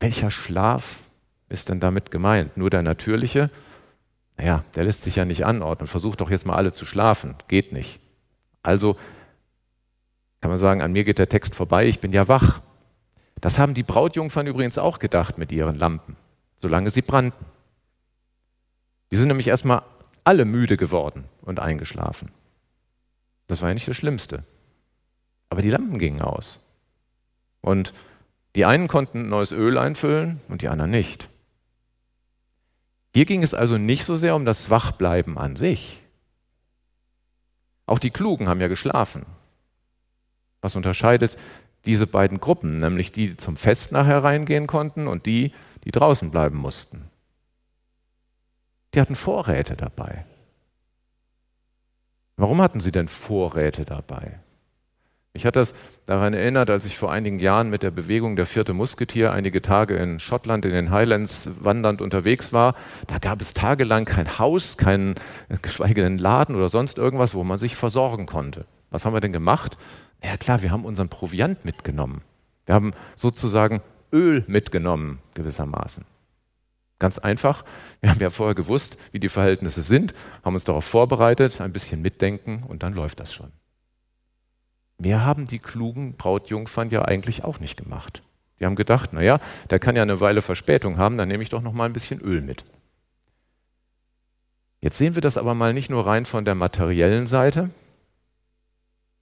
Welcher 0.00 0.30
Schlaf 0.30 1.00
ist 1.50 1.68
denn 1.68 1.78
damit 1.78 2.10
gemeint? 2.10 2.56
Nur 2.56 2.70
der 2.70 2.80
natürliche? 2.80 3.50
Naja, 4.38 4.64
der 4.74 4.84
lässt 4.84 5.02
sich 5.02 5.16
ja 5.16 5.26
nicht 5.26 5.44
anordnen. 5.44 5.88
Versucht 5.88 6.22
doch 6.22 6.30
jetzt 6.30 6.46
mal 6.46 6.56
alle 6.56 6.72
zu 6.72 6.86
schlafen. 6.86 7.34
Geht 7.48 7.74
nicht. 7.74 8.00
Also 8.62 8.96
kann 10.46 10.52
man 10.52 10.58
sagen, 10.58 10.80
an 10.80 10.92
mir 10.92 11.04
geht 11.04 11.18
der 11.18 11.28
Text 11.28 11.54
vorbei, 11.54 11.86
ich 11.86 11.98
bin 11.98 12.12
ja 12.12 12.28
wach. 12.28 12.60
Das 13.40 13.58
haben 13.58 13.74
die 13.74 13.82
Brautjungfern 13.82 14.46
übrigens 14.46 14.78
auch 14.78 14.98
gedacht 14.98 15.38
mit 15.38 15.52
ihren 15.52 15.76
Lampen 15.76 16.16
solange 16.56 16.90
sie 16.90 17.02
brannten. 17.02 17.44
Die 19.10 19.16
sind 19.16 19.28
nämlich 19.28 19.48
erstmal 19.48 19.82
alle 20.24 20.44
müde 20.44 20.76
geworden 20.76 21.24
und 21.42 21.60
eingeschlafen. 21.60 22.32
Das 23.46 23.62
war 23.62 23.68
ja 23.68 23.74
nicht 23.74 23.88
das 23.88 23.96
Schlimmste. 23.96 24.44
Aber 25.48 25.62
die 25.62 25.70
Lampen 25.70 25.98
gingen 25.98 26.22
aus. 26.22 26.60
Und 27.60 27.94
die 28.56 28.64
einen 28.64 28.88
konnten 28.88 29.28
neues 29.28 29.52
Öl 29.52 29.78
einfüllen 29.78 30.40
und 30.48 30.62
die 30.62 30.68
anderen 30.68 30.90
nicht. 30.90 31.28
Hier 33.14 33.26
ging 33.26 33.42
es 33.42 33.54
also 33.54 33.78
nicht 33.78 34.04
so 34.04 34.16
sehr 34.16 34.34
um 34.34 34.44
das 34.44 34.70
Wachbleiben 34.70 35.38
an 35.38 35.56
sich. 35.56 36.02
Auch 37.86 37.98
die 37.98 38.10
Klugen 38.10 38.48
haben 38.48 38.60
ja 38.60 38.68
geschlafen. 38.68 39.24
Was 40.60 40.76
unterscheidet 40.76 41.36
diese 41.84 42.06
beiden 42.06 42.40
Gruppen, 42.40 42.78
nämlich 42.78 43.12
die, 43.12 43.28
die 43.28 43.36
zum 43.36 43.56
Fest 43.56 43.92
nachher 43.92 44.22
reingehen 44.22 44.66
konnten 44.66 45.06
und 45.06 45.26
die, 45.26 45.52
die 45.84 45.92
draußen 45.92 46.30
bleiben 46.30 46.58
mussten. 46.58 47.08
Die 48.94 49.00
hatten 49.00 49.14
Vorräte 49.14 49.76
dabei. 49.76 50.24
Warum 52.36 52.60
hatten 52.60 52.80
sie 52.80 52.92
denn 52.92 53.08
Vorräte 53.08 53.84
dabei? 53.84 54.40
Mich 55.32 55.44
hat 55.44 55.54
das 55.54 55.74
daran 56.06 56.32
erinnert, 56.32 56.70
als 56.70 56.86
ich 56.86 56.96
vor 56.96 57.12
einigen 57.12 57.38
Jahren 57.38 57.68
mit 57.68 57.82
der 57.82 57.90
Bewegung 57.90 58.36
der 58.36 58.46
vierte 58.46 58.72
Musketier 58.72 59.32
einige 59.32 59.60
Tage 59.60 59.94
in 59.94 60.18
Schottland 60.18 60.64
in 60.64 60.72
den 60.72 60.90
Highlands 60.90 61.50
wandernd 61.60 62.00
unterwegs 62.00 62.54
war. 62.54 62.74
Da 63.06 63.18
gab 63.18 63.42
es 63.42 63.52
tagelang 63.52 64.06
kein 64.06 64.38
Haus, 64.38 64.78
keinen 64.78 65.16
geschweige 65.60 66.02
denn 66.02 66.16
Laden 66.16 66.56
oder 66.56 66.70
sonst 66.70 66.96
irgendwas, 66.96 67.34
wo 67.34 67.44
man 67.44 67.58
sich 67.58 67.76
versorgen 67.76 68.24
konnte. 68.24 68.64
Was 68.90 69.04
haben 69.04 69.12
wir 69.12 69.20
denn 69.20 69.32
gemacht? 69.32 69.76
Ja 70.22 70.36
klar, 70.36 70.62
wir 70.62 70.70
haben 70.70 70.84
unseren 70.84 71.08
Proviant 71.08 71.64
mitgenommen. 71.64 72.22
Wir 72.64 72.74
haben 72.74 72.94
sozusagen 73.14 73.82
Öl 74.12 74.44
mitgenommen, 74.46 75.20
gewissermaßen. 75.34 76.04
Ganz 76.98 77.18
einfach, 77.18 77.64
wir 78.00 78.10
haben 78.10 78.20
ja 78.20 78.30
vorher 78.30 78.54
gewusst, 78.54 78.96
wie 79.12 79.20
die 79.20 79.28
Verhältnisse 79.28 79.82
sind, 79.82 80.14
haben 80.42 80.54
uns 80.54 80.64
darauf 80.64 80.84
vorbereitet, 80.84 81.60
ein 81.60 81.72
bisschen 81.72 82.00
mitdenken 82.00 82.64
und 82.66 82.82
dann 82.82 82.94
läuft 82.94 83.20
das 83.20 83.34
schon. 83.34 83.52
Mehr 84.98 85.24
haben 85.24 85.46
die 85.46 85.58
klugen 85.58 86.16
Brautjungfern 86.16 86.88
ja 86.88 87.04
eigentlich 87.04 87.44
auch 87.44 87.60
nicht 87.60 87.76
gemacht. 87.76 88.22
Die 88.58 88.64
haben 88.64 88.76
gedacht, 88.76 89.12
naja, 89.12 89.40
der 89.68 89.78
kann 89.78 89.94
ja 89.94 90.02
eine 90.02 90.20
Weile 90.20 90.40
Verspätung 90.40 90.96
haben, 90.96 91.18
dann 91.18 91.28
nehme 91.28 91.42
ich 91.42 91.50
doch 91.50 91.60
noch 91.60 91.74
mal 91.74 91.84
ein 91.84 91.92
bisschen 91.92 92.20
Öl 92.20 92.40
mit. 92.40 92.64
Jetzt 94.80 94.96
sehen 94.96 95.14
wir 95.14 95.22
das 95.22 95.36
aber 95.36 95.54
mal 95.54 95.74
nicht 95.74 95.90
nur 95.90 96.06
rein 96.06 96.24
von 96.24 96.46
der 96.46 96.54
materiellen 96.54 97.26
Seite 97.26 97.70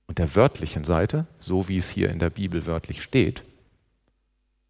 und 0.07 0.19
der 0.19 0.35
wörtlichen 0.35 0.85
Seite, 0.85 1.27
so 1.39 1.69
wie 1.69 1.79
es 1.79 1.89
hier 1.89 2.11
in 2.11 2.19
der 2.19 2.31
Bibel 2.31 2.67
wörtlich 2.67 3.03
steht, 3.03 3.43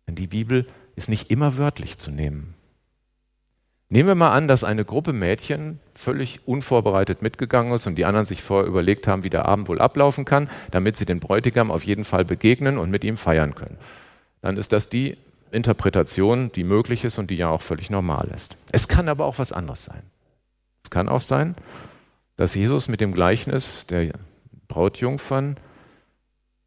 denn 0.07 0.15
die 0.15 0.27
Bibel 0.27 0.67
ist 0.97 1.09
nicht 1.09 1.31
immer 1.31 1.57
wörtlich 1.57 1.99
zu 1.99 2.11
nehmen. 2.11 2.55
Nehmen 3.89 4.09
wir 4.09 4.15
mal 4.15 4.33
an, 4.33 4.49
dass 4.49 4.65
eine 4.65 4.85
Gruppe 4.85 5.13
Mädchen 5.13 5.79
völlig 5.95 6.49
unvorbereitet 6.49 7.23
mitgegangen 7.23 7.73
ist 7.73 7.87
und 7.87 7.97
die 7.97 8.05
anderen 8.05 8.25
sich 8.25 8.43
vorher 8.43 8.67
überlegt 8.67 9.07
haben, 9.07 9.25
wie 9.25 9.31
der 9.31 9.47
Abend 9.47 9.69
wohl 9.69 9.81
ablaufen 9.81 10.25
kann, 10.25 10.49
damit 10.71 10.97
sie 10.97 11.05
den 11.05 11.21
Bräutigam 11.21 11.71
auf 11.71 11.85
jeden 11.85 12.05
Fall 12.05 12.25
begegnen 12.25 12.79
und 12.79 12.91
mit 12.91 13.05
ihm 13.05 13.17
feiern 13.17 13.55
können. 13.55 13.77
Dann 14.41 14.57
ist 14.57 14.73
das 14.73 14.89
die 14.89 15.17
Interpretation, 15.53 16.51
die 16.53 16.65
möglich 16.65 17.05
ist 17.05 17.19
und 17.19 17.31
die 17.31 17.37
ja 17.37 17.49
auch 17.49 17.63
völlig 17.63 17.89
normal 17.91 18.31
ist. 18.35 18.57
Es 18.73 18.89
kann 18.89 19.09
aber 19.09 19.27
auch 19.27 19.39
was 19.39 19.53
anderes 19.53 19.85
sein. 19.85 20.03
Es 20.83 20.91
kann 20.91 21.09
auch 21.09 21.21
sein, 21.21 21.55
dass 22.37 22.55
Jesus 22.55 22.89
mit 22.89 23.01
dem 23.01 23.13
Gleichnis 23.13 23.87
der 23.87 24.13
Brautjungfern 24.69 25.57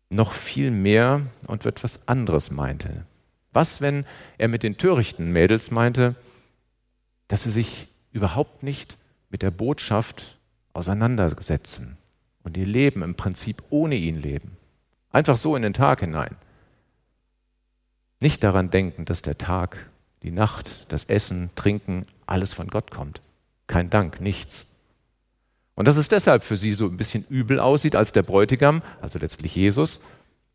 noch 0.09 0.33
viel 0.33 0.71
mehr 0.71 1.21
und 1.47 1.65
etwas 1.65 2.07
anderes 2.07 2.51
meinte. 2.51 3.05
Was, 3.51 3.81
wenn 3.81 4.05
er 4.37 4.47
mit 4.47 4.63
den 4.63 4.77
törichten 4.77 5.31
Mädels 5.31 5.71
meinte, 5.71 6.15
dass 7.27 7.43
sie 7.43 7.51
sich 7.51 7.87
überhaupt 8.11 8.63
nicht 8.63 8.97
mit 9.29 9.41
der 9.41 9.51
Botschaft 9.51 10.37
auseinandersetzen 10.73 11.97
und 12.43 12.55
ihr 12.55 12.65
Leben 12.65 13.03
im 13.03 13.15
Prinzip 13.15 13.63
ohne 13.69 13.95
ihn 13.95 14.21
leben? 14.21 14.57
Einfach 15.11 15.37
so 15.37 15.55
in 15.55 15.63
den 15.63 15.73
Tag 15.73 16.01
hinein. 16.01 16.35
Nicht 18.19 18.43
daran 18.43 18.69
denken, 18.69 19.05
dass 19.05 19.21
der 19.21 19.37
Tag, 19.37 19.89
die 20.23 20.31
Nacht, 20.31 20.91
das 20.91 21.05
Essen, 21.05 21.49
Trinken, 21.55 22.05
alles 22.25 22.53
von 22.53 22.67
Gott 22.67 22.91
kommt. 22.91 23.21
Kein 23.67 23.89
Dank, 23.89 24.21
nichts. 24.21 24.67
Und 25.77 25.87
dass 25.87 25.95
es 25.95 26.07
deshalb 26.07 26.43
für 26.43 26.57
sie 26.57 26.73
so 26.73 26.85
ein 26.85 26.97
bisschen 26.97 27.23
übel 27.29 27.59
aussieht, 27.59 27.95
als 27.95 28.11
der 28.11 28.23
Bräutigam, 28.23 28.81
also 28.99 29.19
letztlich 29.19 29.55
Jesus, 29.55 30.01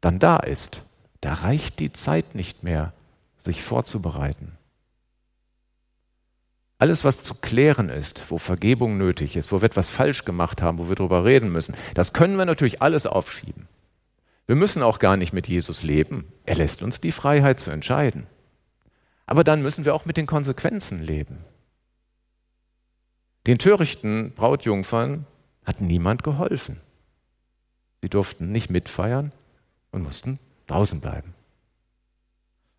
dann 0.00 0.18
da 0.18 0.36
ist. 0.36 0.82
Da 1.20 1.34
reicht 1.34 1.78
die 1.78 1.92
Zeit 1.92 2.34
nicht 2.34 2.64
mehr, 2.64 2.92
sich 3.38 3.62
vorzubereiten. 3.62 4.58
Alles, 6.78 7.04
was 7.04 7.22
zu 7.22 7.34
klären 7.34 7.88
ist, 7.88 8.24
wo 8.30 8.38
Vergebung 8.38 8.98
nötig 8.98 9.36
ist, 9.36 9.52
wo 9.52 9.62
wir 9.62 9.66
etwas 9.66 9.88
falsch 9.88 10.24
gemacht 10.24 10.60
haben, 10.60 10.78
wo 10.78 10.88
wir 10.88 10.96
darüber 10.96 11.24
reden 11.24 11.52
müssen, 11.52 11.76
das 11.94 12.12
können 12.12 12.36
wir 12.36 12.44
natürlich 12.44 12.82
alles 12.82 13.06
aufschieben. 13.06 13.68
Wir 14.48 14.56
müssen 14.56 14.82
auch 14.82 14.98
gar 14.98 15.16
nicht 15.16 15.32
mit 15.32 15.46
Jesus 15.46 15.84
leben. 15.84 16.26
Er 16.46 16.56
lässt 16.56 16.82
uns 16.82 17.00
die 17.00 17.12
Freiheit 17.12 17.60
zu 17.60 17.70
entscheiden. 17.70 18.26
Aber 19.24 19.44
dann 19.44 19.62
müssen 19.62 19.84
wir 19.84 19.94
auch 19.94 20.04
mit 20.04 20.16
den 20.16 20.26
Konsequenzen 20.26 21.00
leben. 21.00 21.38
Den 23.46 23.58
törichten 23.58 24.32
Brautjungfern 24.34 25.26
hat 25.64 25.80
niemand 25.80 26.22
geholfen. 26.22 26.80
Sie 28.00 28.08
durften 28.08 28.52
nicht 28.52 28.70
mitfeiern 28.70 29.32
und 29.90 30.02
mussten 30.02 30.38
draußen 30.66 31.00
bleiben. 31.00 31.34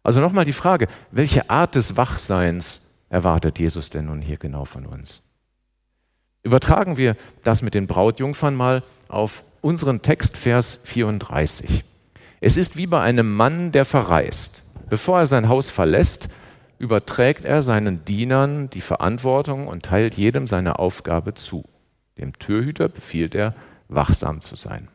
Also 0.04 0.20
nochmal 0.20 0.46
die 0.46 0.54
Frage, 0.54 0.88
welche 1.12 1.50
Art 1.50 1.76
des 1.76 1.96
Wachseins 1.96 2.82
erwartet 3.10 3.60
Jesus 3.60 3.90
denn 3.90 4.06
nun 4.06 4.22
hier 4.22 4.38
genau 4.38 4.66
von 4.66 4.86
uns? 4.86 5.22
Übertragen 6.44 6.98
wir 6.98 7.16
das 7.44 7.62
mit 7.62 7.74
den 7.74 7.88
Brautjungfern 7.88 8.54
mal 8.54 8.84
auf 9.08 9.44
unseren 9.62 10.02
Text, 10.02 10.36
Vers 10.36 10.80
34. 10.84 11.86
Es 12.42 12.58
ist 12.58 12.76
wie 12.76 12.88
bei 12.88 13.02
einem 13.02 13.34
Mann, 13.34 13.72
der 13.72 13.86
verreist. 13.86 14.64
Bevor 14.90 15.20
er 15.20 15.28
sein 15.28 15.48
Haus 15.48 15.70
verlässt, 15.70 16.28
überträgt 16.84 17.46
er 17.46 17.64
seinen 17.64 18.04
Dienern 18.04 18.70
die 18.70 18.82
Verantwortung 18.82 19.68
und 19.68 19.86
teilt 19.86 20.16
jedem 20.16 20.48
seine 20.48 20.80
Aufgabe 20.80 21.34
zu. 21.34 21.64
Dem 22.18 22.38
Türhüter 22.38 22.90
befiehlt 22.90 23.36
er, 23.36 23.56
wachsam 23.88 24.42
zu 24.42 24.58
sein. 24.58 24.90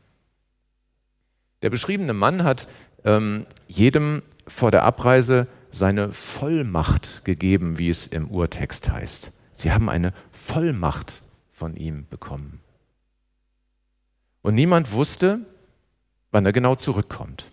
Der 1.62 1.70
beschriebene 1.70 2.12
Mann 2.12 2.44
hat 2.44 2.68
ähm, 3.04 3.46
jedem 3.68 4.20
vor 4.46 4.70
der 4.70 4.84
Abreise 4.84 5.46
seine 5.70 6.12
Vollmacht 6.12 7.24
gegeben, 7.24 7.78
wie 7.78 7.88
es 7.88 8.06
im 8.06 8.30
Urtext 8.30 8.90
heißt. 8.90 9.32
Sie 9.54 9.72
haben 9.72 9.88
eine 9.88 10.12
Vollmacht 10.30 11.22
von 11.52 11.74
ihm 11.74 12.06
bekommen. 12.10 12.60
Und 14.42 14.54
niemand 14.54 14.92
wusste, 14.92 15.40
wann 16.32 16.44
er 16.44 16.52
genau 16.52 16.74
zurückkommt. 16.74 17.46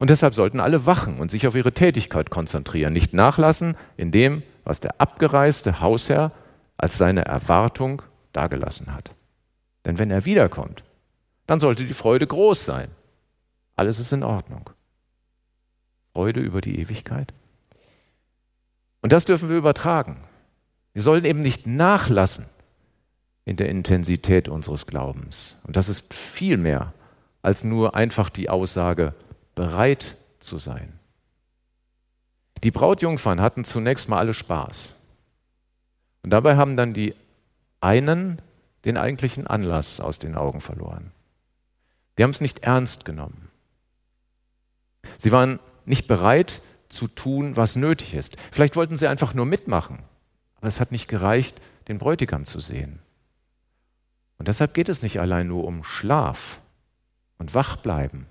Und 0.00 0.08
deshalb 0.08 0.34
sollten 0.34 0.60
alle 0.60 0.86
wachen 0.86 1.20
und 1.20 1.30
sich 1.30 1.46
auf 1.46 1.54
ihre 1.54 1.72
Tätigkeit 1.72 2.30
konzentrieren, 2.30 2.94
nicht 2.94 3.12
nachlassen 3.12 3.76
in 3.98 4.10
dem, 4.10 4.42
was 4.64 4.80
der 4.80 4.98
abgereiste 4.98 5.80
Hausherr 5.80 6.32
als 6.78 6.96
seine 6.96 7.26
Erwartung 7.26 8.00
dargelassen 8.32 8.94
hat. 8.94 9.14
Denn 9.84 9.98
wenn 9.98 10.10
er 10.10 10.24
wiederkommt, 10.24 10.84
dann 11.46 11.60
sollte 11.60 11.84
die 11.84 11.92
Freude 11.92 12.26
groß 12.26 12.64
sein. 12.64 12.88
Alles 13.76 13.98
ist 13.98 14.12
in 14.12 14.22
Ordnung. 14.22 14.70
Freude 16.14 16.40
über 16.40 16.62
die 16.62 16.80
Ewigkeit. 16.80 17.34
Und 19.02 19.12
das 19.12 19.26
dürfen 19.26 19.50
wir 19.50 19.56
übertragen. 19.58 20.16
Wir 20.94 21.02
sollen 21.02 21.26
eben 21.26 21.40
nicht 21.40 21.66
nachlassen 21.66 22.46
in 23.44 23.56
der 23.56 23.68
Intensität 23.68 24.48
unseres 24.48 24.86
Glaubens. 24.86 25.58
Und 25.64 25.76
das 25.76 25.90
ist 25.90 26.14
viel 26.14 26.56
mehr 26.56 26.94
als 27.42 27.64
nur 27.64 27.94
einfach 27.94 28.30
die 28.30 28.48
Aussage, 28.48 29.14
bereit 29.60 30.16
zu 30.38 30.56
sein. 30.56 30.98
Die 32.62 32.70
Brautjungfern 32.70 33.42
hatten 33.42 33.66
zunächst 33.66 34.08
mal 34.08 34.16
alle 34.16 34.32
Spaß. 34.32 34.94
Und 36.22 36.30
dabei 36.30 36.56
haben 36.56 36.78
dann 36.78 36.94
die 36.94 37.14
einen 37.82 38.40
den 38.86 38.96
eigentlichen 38.96 39.46
Anlass 39.46 40.00
aus 40.00 40.18
den 40.18 40.34
Augen 40.34 40.62
verloren. 40.62 41.12
Die 42.16 42.22
haben 42.22 42.30
es 42.30 42.40
nicht 42.40 42.60
ernst 42.60 43.04
genommen. 43.04 43.50
Sie 45.18 45.30
waren 45.30 45.60
nicht 45.84 46.08
bereit 46.08 46.62
zu 46.88 47.06
tun, 47.06 47.54
was 47.54 47.76
nötig 47.76 48.14
ist. 48.14 48.38
Vielleicht 48.52 48.76
wollten 48.76 48.96
sie 48.96 49.08
einfach 49.08 49.34
nur 49.34 49.44
mitmachen, 49.44 49.98
aber 50.56 50.68
es 50.68 50.80
hat 50.80 50.90
nicht 50.90 51.06
gereicht, 51.06 51.60
den 51.86 51.98
Bräutigam 51.98 52.46
zu 52.46 52.60
sehen. 52.60 52.98
Und 54.38 54.48
deshalb 54.48 54.72
geht 54.72 54.88
es 54.88 55.02
nicht 55.02 55.20
allein 55.20 55.48
nur 55.48 55.64
um 55.64 55.84
Schlaf 55.84 56.62
und 57.36 57.52
Wachbleiben, 57.52 58.26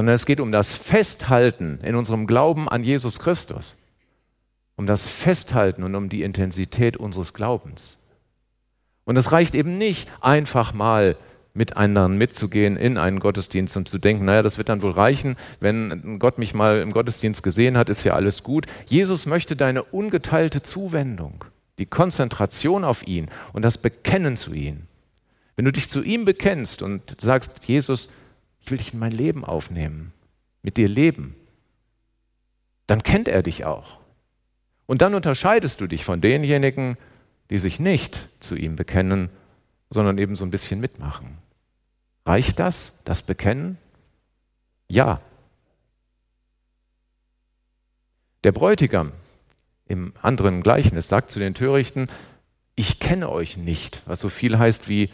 sondern 0.00 0.14
es 0.14 0.24
geht 0.24 0.40
um 0.40 0.50
das 0.50 0.76
Festhalten 0.76 1.78
in 1.82 1.94
unserem 1.94 2.26
Glauben 2.26 2.70
an 2.70 2.82
Jesus 2.82 3.18
Christus, 3.18 3.76
um 4.76 4.86
das 4.86 5.06
Festhalten 5.06 5.82
und 5.82 5.94
um 5.94 6.08
die 6.08 6.22
Intensität 6.22 6.96
unseres 6.96 7.34
Glaubens. 7.34 7.98
Und 9.04 9.18
es 9.18 9.30
reicht 9.30 9.54
eben 9.54 9.74
nicht 9.74 10.10
einfach 10.22 10.72
mal 10.72 11.16
mit 11.52 11.76
anderen 11.76 12.16
mitzugehen 12.16 12.78
in 12.78 12.96
einen 12.96 13.20
Gottesdienst 13.20 13.76
und 13.76 13.90
zu 13.90 13.98
denken, 13.98 14.24
naja, 14.24 14.40
das 14.40 14.56
wird 14.56 14.70
dann 14.70 14.80
wohl 14.80 14.92
reichen, 14.92 15.36
wenn 15.60 16.18
Gott 16.18 16.38
mich 16.38 16.54
mal 16.54 16.80
im 16.80 16.92
Gottesdienst 16.92 17.42
gesehen 17.42 17.76
hat, 17.76 17.90
ist 17.90 18.02
ja 18.02 18.14
alles 18.14 18.42
gut. 18.42 18.64
Jesus 18.86 19.26
möchte 19.26 19.54
deine 19.54 19.82
ungeteilte 19.82 20.62
Zuwendung, 20.62 21.44
die 21.78 21.84
Konzentration 21.84 22.84
auf 22.84 23.06
ihn 23.06 23.28
und 23.52 23.66
das 23.66 23.76
Bekennen 23.76 24.38
zu 24.38 24.54
ihm. 24.54 24.84
Wenn 25.56 25.66
du 25.66 25.72
dich 25.72 25.90
zu 25.90 26.02
ihm 26.02 26.24
bekennst 26.24 26.80
und 26.80 27.20
sagst, 27.20 27.66
Jesus, 27.66 28.08
ich 28.60 28.70
will 28.70 28.78
dich 28.78 28.92
in 28.92 28.98
mein 28.98 29.12
Leben 29.12 29.44
aufnehmen, 29.44 30.12
mit 30.62 30.76
dir 30.76 30.88
leben, 30.88 31.34
dann 32.86 33.02
kennt 33.02 33.28
er 33.28 33.42
dich 33.42 33.64
auch. 33.64 33.98
Und 34.86 35.02
dann 35.02 35.14
unterscheidest 35.14 35.80
du 35.80 35.86
dich 35.86 36.04
von 36.04 36.20
denjenigen, 36.20 36.96
die 37.50 37.58
sich 37.58 37.78
nicht 37.80 38.28
zu 38.40 38.56
ihm 38.56 38.76
bekennen 38.76 39.30
sondern 39.90 40.18
eben 40.18 40.36
so 40.36 40.44
ein 40.44 40.50
bisschen 40.50 40.80
mitmachen. 40.80 41.38
Reicht 42.24 42.58
das, 42.58 43.00
das 43.04 43.22
Bekennen? 43.22 43.76
Ja. 44.88 45.20
Der 48.44 48.52
Bräutigam 48.52 49.12
im 49.86 50.14
anderen 50.22 50.62
Gleichnis 50.62 51.08
sagt 51.08 51.30
zu 51.30 51.40
den 51.40 51.54
Törichten, 51.54 52.08
ich 52.76 53.00
kenne 53.00 53.28
euch 53.28 53.56
nicht, 53.56 54.02
was 54.06 54.20
so 54.20 54.28
viel 54.28 54.58
heißt 54.58 54.88
wie, 54.88 55.10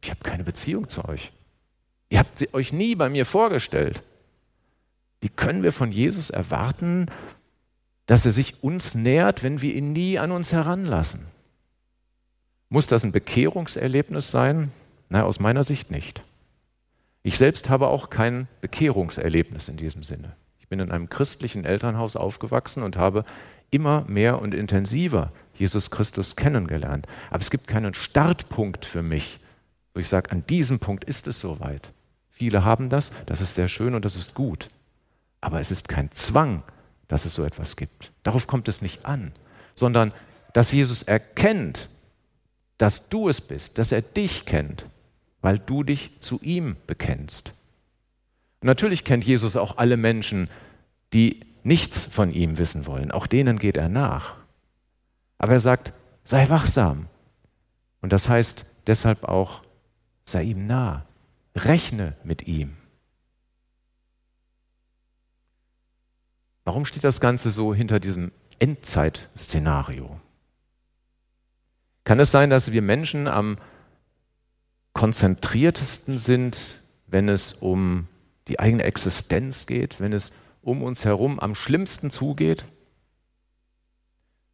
ich 0.00 0.10
habe 0.10 0.20
keine 0.22 0.44
Beziehung 0.44 0.88
zu 0.88 1.04
euch. 1.04 1.32
Ihr 2.08 2.18
habt 2.18 2.38
sie 2.38 2.52
euch 2.52 2.72
nie 2.72 2.94
bei 2.94 3.08
mir 3.08 3.26
vorgestellt. 3.26 4.02
Wie 5.20 5.28
können 5.28 5.62
wir 5.62 5.72
von 5.72 5.90
Jesus 5.90 6.30
erwarten, 6.30 7.06
dass 8.06 8.26
er 8.26 8.32
sich 8.32 8.62
uns 8.62 8.94
nähert, 8.94 9.42
wenn 9.42 9.62
wir 9.62 9.74
ihn 9.74 9.92
nie 9.92 10.18
an 10.18 10.30
uns 10.30 10.52
heranlassen? 10.52 11.26
Muss 12.68 12.86
das 12.86 13.04
ein 13.04 13.12
Bekehrungserlebnis 13.12 14.30
sein? 14.30 14.70
Na, 15.08 15.22
aus 15.22 15.40
meiner 15.40 15.64
Sicht 15.64 15.90
nicht. 15.90 16.22
Ich 17.22 17.38
selbst 17.38 17.70
habe 17.70 17.88
auch 17.88 18.10
kein 18.10 18.48
Bekehrungserlebnis 18.60 19.68
in 19.68 19.76
diesem 19.76 20.02
Sinne. 20.02 20.36
Ich 20.60 20.68
bin 20.68 20.80
in 20.80 20.90
einem 20.90 21.08
christlichen 21.08 21.64
Elternhaus 21.64 22.16
aufgewachsen 22.16 22.82
und 22.82 22.96
habe 22.96 23.24
immer 23.70 24.04
mehr 24.06 24.40
und 24.42 24.54
intensiver 24.54 25.32
Jesus 25.54 25.90
Christus 25.90 26.36
kennengelernt. 26.36 27.06
Aber 27.30 27.40
es 27.40 27.50
gibt 27.50 27.66
keinen 27.66 27.94
Startpunkt 27.94 28.84
für 28.84 29.02
mich, 29.02 29.40
wo 29.94 30.00
ich 30.00 30.08
sage, 30.08 30.30
an 30.32 30.44
diesem 30.46 30.80
Punkt 30.80 31.04
ist 31.04 31.28
es 31.28 31.40
soweit. 31.40 31.92
Viele 32.30 32.64
haben 32.64 32.90
das, 32.90 33.12
das 33.26 33.40
ist 33.40 33.54
sehr 33.54 33.68
schön 33.68 33.94
und 33.94 34.04
das 34.04 34.16
ist 34.16 34.34
gut. 34.34 34.68
Aber 35.40 35.60
es 35.60 35.70
ist 35.70 35.88
kein 35.88 36.10
Zwang, 36.12 36.62
dass 37.06 37.24
es 37.24 37.34
so 37.34 37.44
etwas 37.44 37.76
gibt. 37.76 38.10
Darauf 38.24 38.46
kommt 38.46 38.66
es 38.66 38.82
nicht 38.82 39.06
an, 39.06 39.32
sondern 39.74 40.12
dass 40.52 40.72
Jesus 40.72 41.04
erkennt, 41.04 41.88
dass 42.78 43.08
du 43.08 43.28
es 43.28 43.40
bist, 43.40 43.78
dass 43.78 43.92
er 43.92 44.02
dich 44.02 44.46
kennt, 44.46 44.88
weil 45.42 45.58
du 45.58 45.84
dich 45.84 46.18
zu 46.20 46.40
ihm 46.40 46.76
bekennst. 46.86 47.52
Und 48.60 48.66
natürlich 48.66 49.04
kennt 49.04 49.24
Jesus 49.24 49.56
auch 49.56 49.76
alle 49.76 49.96
Menschen, 49.96 50.48
die 51.12 51.40
nichts 51.62 52.06
von 52.06 52.32
ihm 52.32 52.58
wissen 52.58 52.86
wollen. 52.86 53.10
Auch 53.12 53.26
denen 53.26 53.58
geht 53.58 53.76
er 53.76 53.88
nach. 53.88 54.34
Aber 55.38 55.52
er 55.52 55.60
sagt, 55.60 55.92
sei 56.24 56.48
wachsam. 56.48 57.06
Und 58.00 58.12
das 58.12 58.28
heißt 58.28 58.66
deshalb 58.86 59.24
auch, 59.24 59.63
sei 60.24 60.44
ihm 60.44 60.66
nah. 60.66 61.06
Rechne 61.56 62.16
mit 62.24 62.48
ihm. 62.48 62.76
Warum 66.64 66.84
steht 66.84 67.04
das 67.04 67.20
Ganze 67.20 67.50
so 67.50 67.74
hinter 67.74 68.00
diesem 68.00 68.32
Endzeitszenario? 68.58 70.18
Kann 72.04 72.18
es 72.18 72.30
sein, 72.30 72.50
dass 72.50 72.72
wir 72.72 72.82
Menschen 72.82 73.28
am 73.28 73.58
konzentriertesten 74.94 76.18
sind, 76.18 76.82
wenn 77.06 77.28
es 77.28 77.52
um 77.52 78.08
die 78.48 78.58
eigene 78.58 78.84
Existenz 78.84 79.66
geht, 79.66 80.00
wenn 80.00 80.12
es 80.12 80.32
um 80.62 80.82
uns 80.82 81.04
herum 81.04 81.38
am 81.38 81.54
schlimmsten 81.54 82.10
zugeht? 82.10 82.64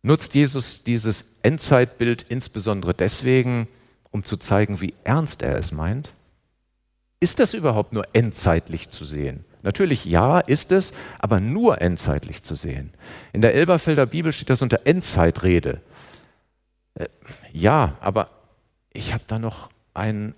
Nutzt 0.02 0.34
Jesus 0.34 0.82
dieses 0.82 1.36
Endzeitbild 1.42 2.22
insbesondere 2.22 2.94
deswegen, 2.94 3.68
um 4.10 4.24
zu 4.24 4.36
zeigen, 4.36 4.80
wie 4.80 4.94
ernst 5.04 5.42
er 5.42 5.56
es 5.56 5.72
meint? 5.72 6.12
Ist 7.20 7.38
das 7.38 7.54
überhaupt 7.54 7.92
nur 7.92 8.04
endzeitlich 8.14 8.88
zu 8.88 9.04
sehen? 9.04 9.44
Natürlich 9.62 10.06
ja, 10.06 10.38
ist 10.38 10.72
es, 10.72 10.94
aber 11.18 11.38
nur 11.38 11.80
endzeitlich 11.82 12.42
zu 12.42 12.54
sehen. 12.54 12.92
In 13.32 13.42
der 13.42 13.54
Elberfelder 13.54 14.06
Bibel 14.06 14.32
steht 14.32 14.48
das 14.48 14.62
unter 14.62 14.86
Endzeitrede. 14.86 15.82
Äh, 16.94 17.08
ja, 17.52 17.96
aber 18.00 18.30
ich 18.92 19.12
habe 19.12 19.24
da 19.26 19.38
noch 19.38 19.68
ein, 19.92 20.34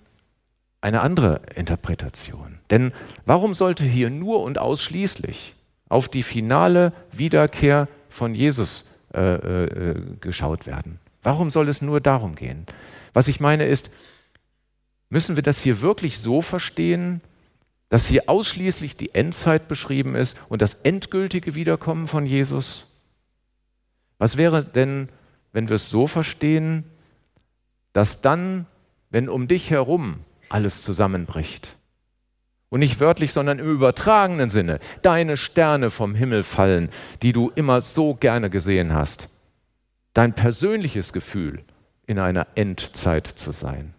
eine 0.81 1.01
andere 1.01 1.41
Interpretation. 1.55 2.59
Denn 2.69 2.91
warum 3.25 3.53
sollte 3.53 3.85
hier 3.85 4.09
nur 4.09 4.43
und 4.43 4.57
ausschließlich 4.57 5.55
auf 5.87 6.09
die 6.09 6.23
finale 6.23 6.91
Wiederkehr 7.11 7.87
von 8.09 8.35
Jesus 8.35 8.85
äh, 9.13 9.35
äh, 9.35 10.01
geschaut 10.19 10.67
werden? 10.67 10.99
Warum 11.23 11.49
soll 11.49 11.69
es 11.69 11.81
nur 11.81 12.01
darum 12.01 12.35
gehen? 12.35 12.65
Was 13.13 13.27
ich 13.27 13.39
meine 13.39 13.65
ist, 13.65 13.91
müssen 15.09 15.35
wir 15.35 15.43
das 15.43 15.61
hier 15.61 15.81
wirklich 15.81 16.19
so 16.19 16.41
verstehen, 16.41 17.21
dass 17.89 18.07
hier 18.07 18.23
ausschließlich 18.27 18.97
die 18.97 19.13
Endzeit 19.13 19.67
beschrieben 19.67 20.15
ist 20.15 20.35
und 20.49 20.61
das 20.61 20.73
endgültige 20.75 21.53
Wiederkommen 21.53 22.07
von 22.07 22.25
Jesus? 22.25 22.87
Was 24.17 24.37
wäre 24.37 24.65
denn, 24.65 25.09
wenn 25.51 25.69
wir 25.69 25.75
es 25.75 25.89
so 25.89 26.07
verstehen, 26.07 26.83
dass 27.93 28.21
dann, 28.21 28.65
wenn 29.11 29.29
um 29.29 29.47
dich 29.47 29.69
herum 29.69 30.19
alles 30.49 30.81
zusammenbricht, 30.81 31.77
und 32.73 32.79
nicht 32.79 32.99
wörtlich, 32.99 33.33
sondern 33.33 33.59
im 33.59 33.69
übertragenen 33.69 34.49
Sinne, 34.49 34.79
deine 35.03 35.37
Sterne 35.37 35.91
vom 35.91 36.15
Himmel 36.15 36.41
fallen, 36.41 36.89
die 37.21 37.31
du 37.31 37.51
immer 37.53 37.81
so 37.81 38.15
gerne 38.15 38.49
gesehen 38.49 38.93
hast, 38.93 39.29
dein 40.15 40.33
persönliches 40.33 41.13
Gefühl 41.13 41.63
in 42.05 42.19
einer 42.19 42.47
Endzeit 42.55 43.27
zu 43.27 43.51
sein. 43.51 43.93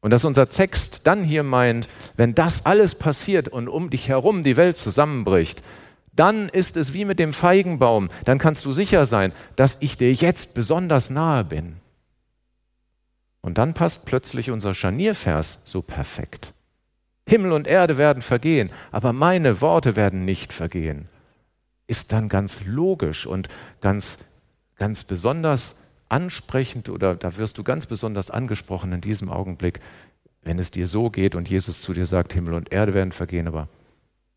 Und 0.00 0.10
dass 0.10 0.24
unser 0.24 0.48
Text 0.48 1.06
dann 1.06 1.22
hier 1.22 1.42
meint, 1.42 1.88
wenn 2.16 2.34
das 2.34 2.64
alles 2.64 2.94
passiert 2.94 3.48
und 3.48 3.68
um 3.68 3.90
dich 3.90 4.08
herum 4.08 4.42
die 4.42 4.56
Welt 4.56 4.76
zusammenbricht, 4.76 5.62
dann 6.12 6.48
ist 6.48 6.76
es 6.76 6.92
wie 6.92 7.04
mit 7.04 7.18
dem 7.18 7.32
Feigenbaum, 7.32 8.08
dann 8.24 8.38
kannst 8.38 8.64
du 8.64 8.72
sicher 8.72 9.06
sein, 9.06 9.32
dass 9.56 9.76
ich 9.80 9.96
dir 9.96 10.12
jetzt 10.12 10.54
besonders 10.54 11.10
nahe 11.10 11.44
bin. 11.44 11.76
Und 13.42 13.58
dann 13.58 13.74
passt 13.74 14.04
plötzlich 14.04 14.50
unser 14.50 14.74
Scharniervers 14.74 15.60
so 15.64 15.82
perfekt. 15.82 16.52
Himmel 17.26 17.52
und 17.52 17.66
Erde 17.66 17.96
werden 17.96 18.22
vergehen, 18.22 18.70
aber 18.90 19.12
meine 19.12 19.60
Worte 19.60 19.96
werden 19.96 20.24
nicht 20.24 20.52
vergehen. 20.52 21.08
Ist 21.86 22.12
dann 22.12 22.28
ganz 22.28 22.64
logisch 22.64 23.26
und 23.26 23.48
ganz, 23.80 24.18
ganz 24.76 25.04
besonders 25.04 25.76
ansprechend 26.10 26.88
oder 26.88 27.14
da 27.14 27.36
wirst 27.36 27.58
du 27.58 27.62
ganz 27.62 27.86
besonders 27.86 28.30
angesprochen 28.30 28.92
in 28.92 29.00
diesem 29.00 29.28
Augenblick, 29.28 29.80
wenn 30.42 30.58
es 30.58 30.70
dir 30.70 30.86
so 30.86 31.10
geht 31.10 31.34
und 31.34 31.48
Jesus 31.48 31.82
zu 31.82 31.92
dir 31.92 32.06
sagt, 32.06 32.32
Himmel 32.32 32.54
und 32.54 32.72
Erde 32.72 32.94
werden 32.94 33.12
vergehen, 33.12 33.46
aber 33.46 33.68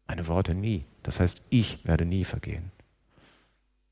meine 0.07 0.27
Worte 0.27 0.53
nie. 0.53 0.85
Das 1.01 1.19
heißt, 1.19 1.41
ich 1.49 1.85
werde 1.85 2.05
nie 2.05 2.25
vergehen. 2.25 2.71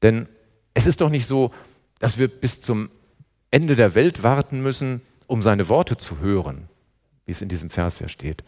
Denn 0.01 0.27
es 0.73 0.85
ist 0.85 1.01
doch 1.01 1.09
nicht 1.09 1.25
so, 1.25 1.51
dass 1.99 2.17
wir 2.17 2.27
bis 2.27 2.61
zum 2.61 2.89
Ende 3.49 3.75
der 3.75 3.95
Welt 3.95 4.23
warten 4.23 4.61
müssen, 4.61 5.01
um 5.27 5.41
seine 5.41 5.69
Worte 5.69 5.97
zu 5.97 6.19
hören, 6.19 6.67
wie 7.25 7.31
es 7.31 7.41
in 7.41 7.49
diesem 7.49 7.69
Vers 7.69 7.99
ja 7.99 8.07
steht. 8.07 8.43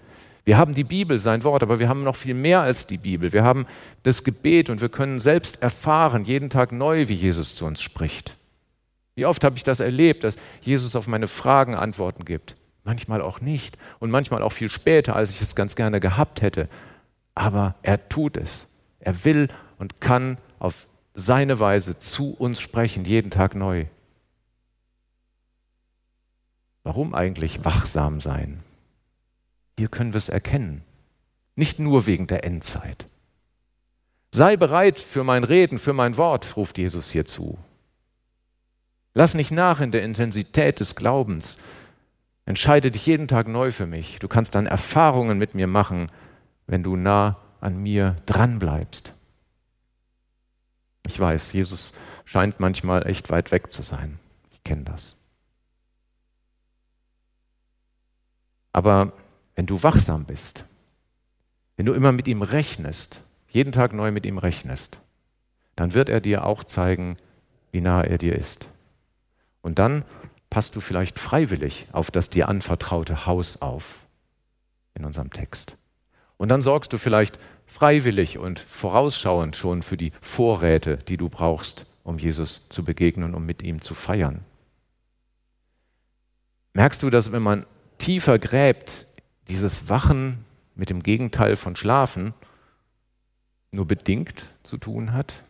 Wir 0.46 0.58
haben 0.58 0.74
die 0.74 0.84
Bibel, 0.84 1.20
sein 1.20 1.44
Wort, 1.44 1.64
aber 1.64 1.80
wir 1.80 1.88
haben 1.88 2.04
noch 2.04 2.18
viel 2.18 2.34
mehr 2.34 2.62
als 2.62 2.86
die 2.86 2.98
Bibel. 2.98 3.32
Wir 3.32 3.44
haben 3.44 3.66
das 4.04 4.26
Gebet 4.26 4.70
und 4.70 4.82
wir 4.82 4.90
können 4.90 5.20
selbst 5.20 5.62
erfahren, 5.62 6.26
jeden 6.26 6.50
Tag 6.50 6.74
neu, 6.74 7.08
wie 7.08 7.14
Jesus 7.14 7.56
zu 7.56 7.66
uns 7.66 7.82
spricht. 7.82 8.36
Wie 9.16 9.26
oft 9.26 9.44
habe 9.44 9.56
ich 9.58 9.64
das 9.64 9.80
erlebt, 9.80 10.24
dass 10.24 10.38
Jesus 10.62 10.96
auf 10.96 11.08
meine 11.08 11.28
Fragen 11.28 11.76
Antworten 11.76 12.26
gibt? 12.26 12.56
Manchmal 12.84 13.22
auch 13.22 13.42
nicht 13.42 13.78
und 14.00 14.12
manchmal 14.12 14.42
auch 14.42 14.52
viel 14.52 14.70
später, 14.70 15.16
als 15.16 15.30
ich 15.30 15.42
es 15.42 15.56
ganz 15.56 15.76
gerne 15.76 16.00
gehabt 16.00 16.42
hätte. 16.42 16.68
Aber 17.36 17.76
er 17.82 18.10
tut 18.10 18.38
es. 18.38 18.70
Er 19.00 19.24
will 19.24 19.50
und 19.78 20.02
kann 20.02 20.38
auf 20.60 20.88
seine 21.14 21.60
Weise 21.60 22.00
zu 22.00 22.34
uns 22.34 22.60
sprechen, 22.60 23.06
jeden 23.06 23.32
Tag 23.32 23.56
neu. 23.56 23.86
Warum 26.84 27.14
eigentlich 27.14 27.64
wachsam 27.64 28.20
sein? 28.20 28.60
Hier 29.78 29.88
können 29.88 30.14
wir 30.14 30.18
es 30.18 30.30
erkennen. 30.30 30.84
Nicht 31.56 31.80
nur 31.80 32.06
wegen 32.06 32.28
der 32.28 32.44
Endzeit. 32.44 33.08
Sei 34.32 34.58
bereit 34.58 35.00
für 35.00 35.24
mein 35.24 35.44
Reden, 35.44 35.78
für 35.78 35.94
mein 35.94 36.18
Wort, 36.18 36.58
ruft 36.58 36.78
Jesus 36.78 37.12
hier 37.12 37.26
zu. 37.26 37.58
Lass 39.14 39.36
nicht 39.36 39.52
nach 39.52 39.80
in 39.80 39.92
der 39.92 40.04
Intensität 40.04 40.80
des 40.80 40.96
Glaubens. 40.96 41.58
Entscheide 42.46 42.92
dich 42.92 43.06
jeden 43.06 43.28
Tag 43.28 43.48
neu 43.48 43.72
für 43.72 43.86
mich. 43.86 44.20
Du 44.20 44.28
kannst 44.28 44.56
dann 44.56 44.66
Erfahrungen 44.66 45.38
mit 45.38 45.56
mir 45.56 45.68
machen, 45.68 46.08
wenn 46.68 46.84
du 46.84 46.96
nah 46.96 47.38
an 47.62 47.78
mir 47.78 48.18
dran 48.26 48.60
bleibst. 48.60 49.14
Ich 51.06 51.20
weiß, 51.20 51.54
Jesus 51.54 51.94
scheint 52.26 52.60
manchmal 52.60 53.08
echt 53.08 53.30
weit 53.30 53.52
weg 53.52 53.72
zu 53.72 53.82
sein. 53.82 54.20
Ich 54.52 54.64
kenne 54.64 54.84
das. 54.84 55.16
Aber 58.72 59.14
wenn 59.56 59.68
du 59.68 59.84
wachsam 59.84 60.26
bist, 60.26 60.66
wenn 61.76 61.86
du 61.86 61.94
immer 61.94 62.12
mit 62.12 62.28
ihm 62.28 62.42
rechnest, 62.42 63.24
jeden 63.48 63.72
Tag 63.72 63.94
neu 63.94 64.12
mit 64.12 64.26
ihm 64.26 64.40
rechnest, 64.40 65.00
dann 65.76 65.94
wird 65.94 66.10
er 66.10 66.22
dir 66.22 66.46
auch 66.46 66.64
zeigen, 66.64 67.18
wie 67.72 67.82
nah 67.82 68.02
er 68.02 68.18
dir 68.18 68.36
ist. 68.36 68.70
Und 69.64 69.80
dann 69.80 70.06
passt 70.52 70.76
du 70.76 70.82
vielleicht 70.82 71.18
freiwillig 71.18 71.88
auf 71.92 72.12
das 72.12 72.30
dir 72.30 72.48
anvertraute 72.48 73.26
Haus 73.26 73.60
auf 73.60 74.02
in 74.94 75.06
unserem 75.06 75.32
Text. 75.32 75.78
Und 76.38 76.50
dann 76.50 76.62
sorgst 76.62 76.94
du 76.94 77.00
vielleicht 77.00 77.40
freiwillig 77.66 78.38
und 78.38 78.60
vorausschauend 78.60 79.56
schon 79.56 79.82
für 79.82 79.98
die 79.98 80.12
Vorräte, 80.22 80.98
die 80.98 81.18
du 81.18 81.30
brauchst, 81.30 81.88
um 82.04 82.20
Jesus 82.20 82.68
zu 82.70 82.84
begegnen 82.84 83.30
und 83.30 83.36
um 83.36 83.46
mit 83.46 83.64
ihm 83.64 83.82
zu 83.82 83.96
feiern. 83.96 84.46
Merkst 86.74 87.02
du, 87.02 87.10
dass 87.10 87.32
wenn 87.32 87.42
man 87.42 87.66
tiefer 87.98 88.38
gräbt 88.38 89.08
dieses 89.48 89.90
Wachen 89.90 90.46
mit 90.76 90.90
dem 90.90 91.02
Gegenteil 91.02 91.56
von 91.56 91.76
Schlafen 91.76 92.34
nur 93.72 93.88
bedingt 93.88 94.46
zu 94.64 94.78
tun 94.78 95.14
hat? 95.14 95.42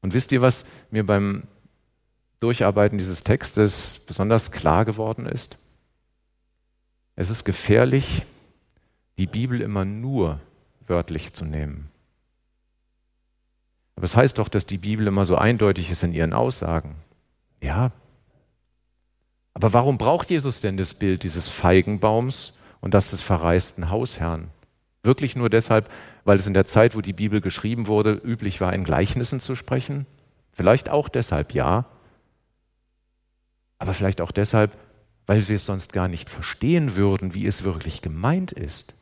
Und 0.00 0.14
wisst 0.14 0.32
ihr, 0.32 0.42
was 0.42 0.64
mir 0.90 1.04
beim 1.04 1.44
Durcharbeiten 2.42 2.98
dieses 2.98 3.24
Textes 3.24 3.98
besonders 3.98 4.50
klar 4.50 4.84
geworden 4.84 5.26
ist? 5.26 5.56
Es 7.16 7.30
ist 7.30 7.44
gefährlich, 7.44 8.22
die 9.18 9.26
Bibel 9.26 9.60
immer 9.60 9.84
nur 9.84 10.40
wörtlich 10.86 11.32
zu 11.32 11.44
nehmen. 11.44 11.90
Aber 13.96 14.04
es 14.04 14.16
heißt 14.16 14.38
doch, 14.38 14.48
dass 14.48 14.66
die 14.66 14.78
Bibel 14.78 15.06
immer 15.06 15.24
so 15.24 15.36
eindeutig 15.36 15.90
ist 15.90 16.02
in 16.02 16.12
ihren 16.12 16.32
Aussagen. 16.32 16.96
Ja, 17.60 17.92
aber 19.54 19.72
warum 19.72 19.98
braucht 19.98 20.30
Jesus 20.30 20.60
denn 20.60 20.76
das 20.76 20.94
Bild 20.94 21.22
dieses 21.22 21.48
Feigenbaums 21.48 22.54
und 22.80 22.94
das 22.94 23.10
des 23.10 23.22
verreisten 23.22 23.90
Hausherrn? 23.90 24.48
Wirklich 25.02 25.36
nur 25.36 25.50
deshalb, 25.50 25.90
weil 26.24 26.38
es 26.38 26.46
in 26.46 26.54
der 26.54 26.64
Zeit, 26.64 26.94
wo 26.96 27.00
die 27.00 27.12
Bibel 27.12 27.40
geschrieben 27.40 27.86
wurde, 27.86 28.12
üblich 28.12 28.60
war, 28.60 28.72
in 28.72 28.84
Gleichnissen 28.84 29.40
zu 29.40 29.54
sprechen? 29.54 30.06
Vielleicht 30.52 30.88
auch 30.88 31.08
deshalb, 31.08 31.54
ja. 31.54 31.86
Aber 33.92 33.98
vielleicht 33.98 34.22
auch 34.22 34.30
deshalb, 34.30 34.72
weil 35.26 35.46
wir 35.46 35.56
es 35.56 35.66
sonst 35.66 35.92
gar 35.92 36.08
nicht 36.08 36.30
verstehen 36.30 36.96
würden, 36.96 37.34
wie 37.34 37.46
es 37.46 37.62
wirklich 37.62 38.00
gemeint 38.00 38.50
ist. 38.50 38.94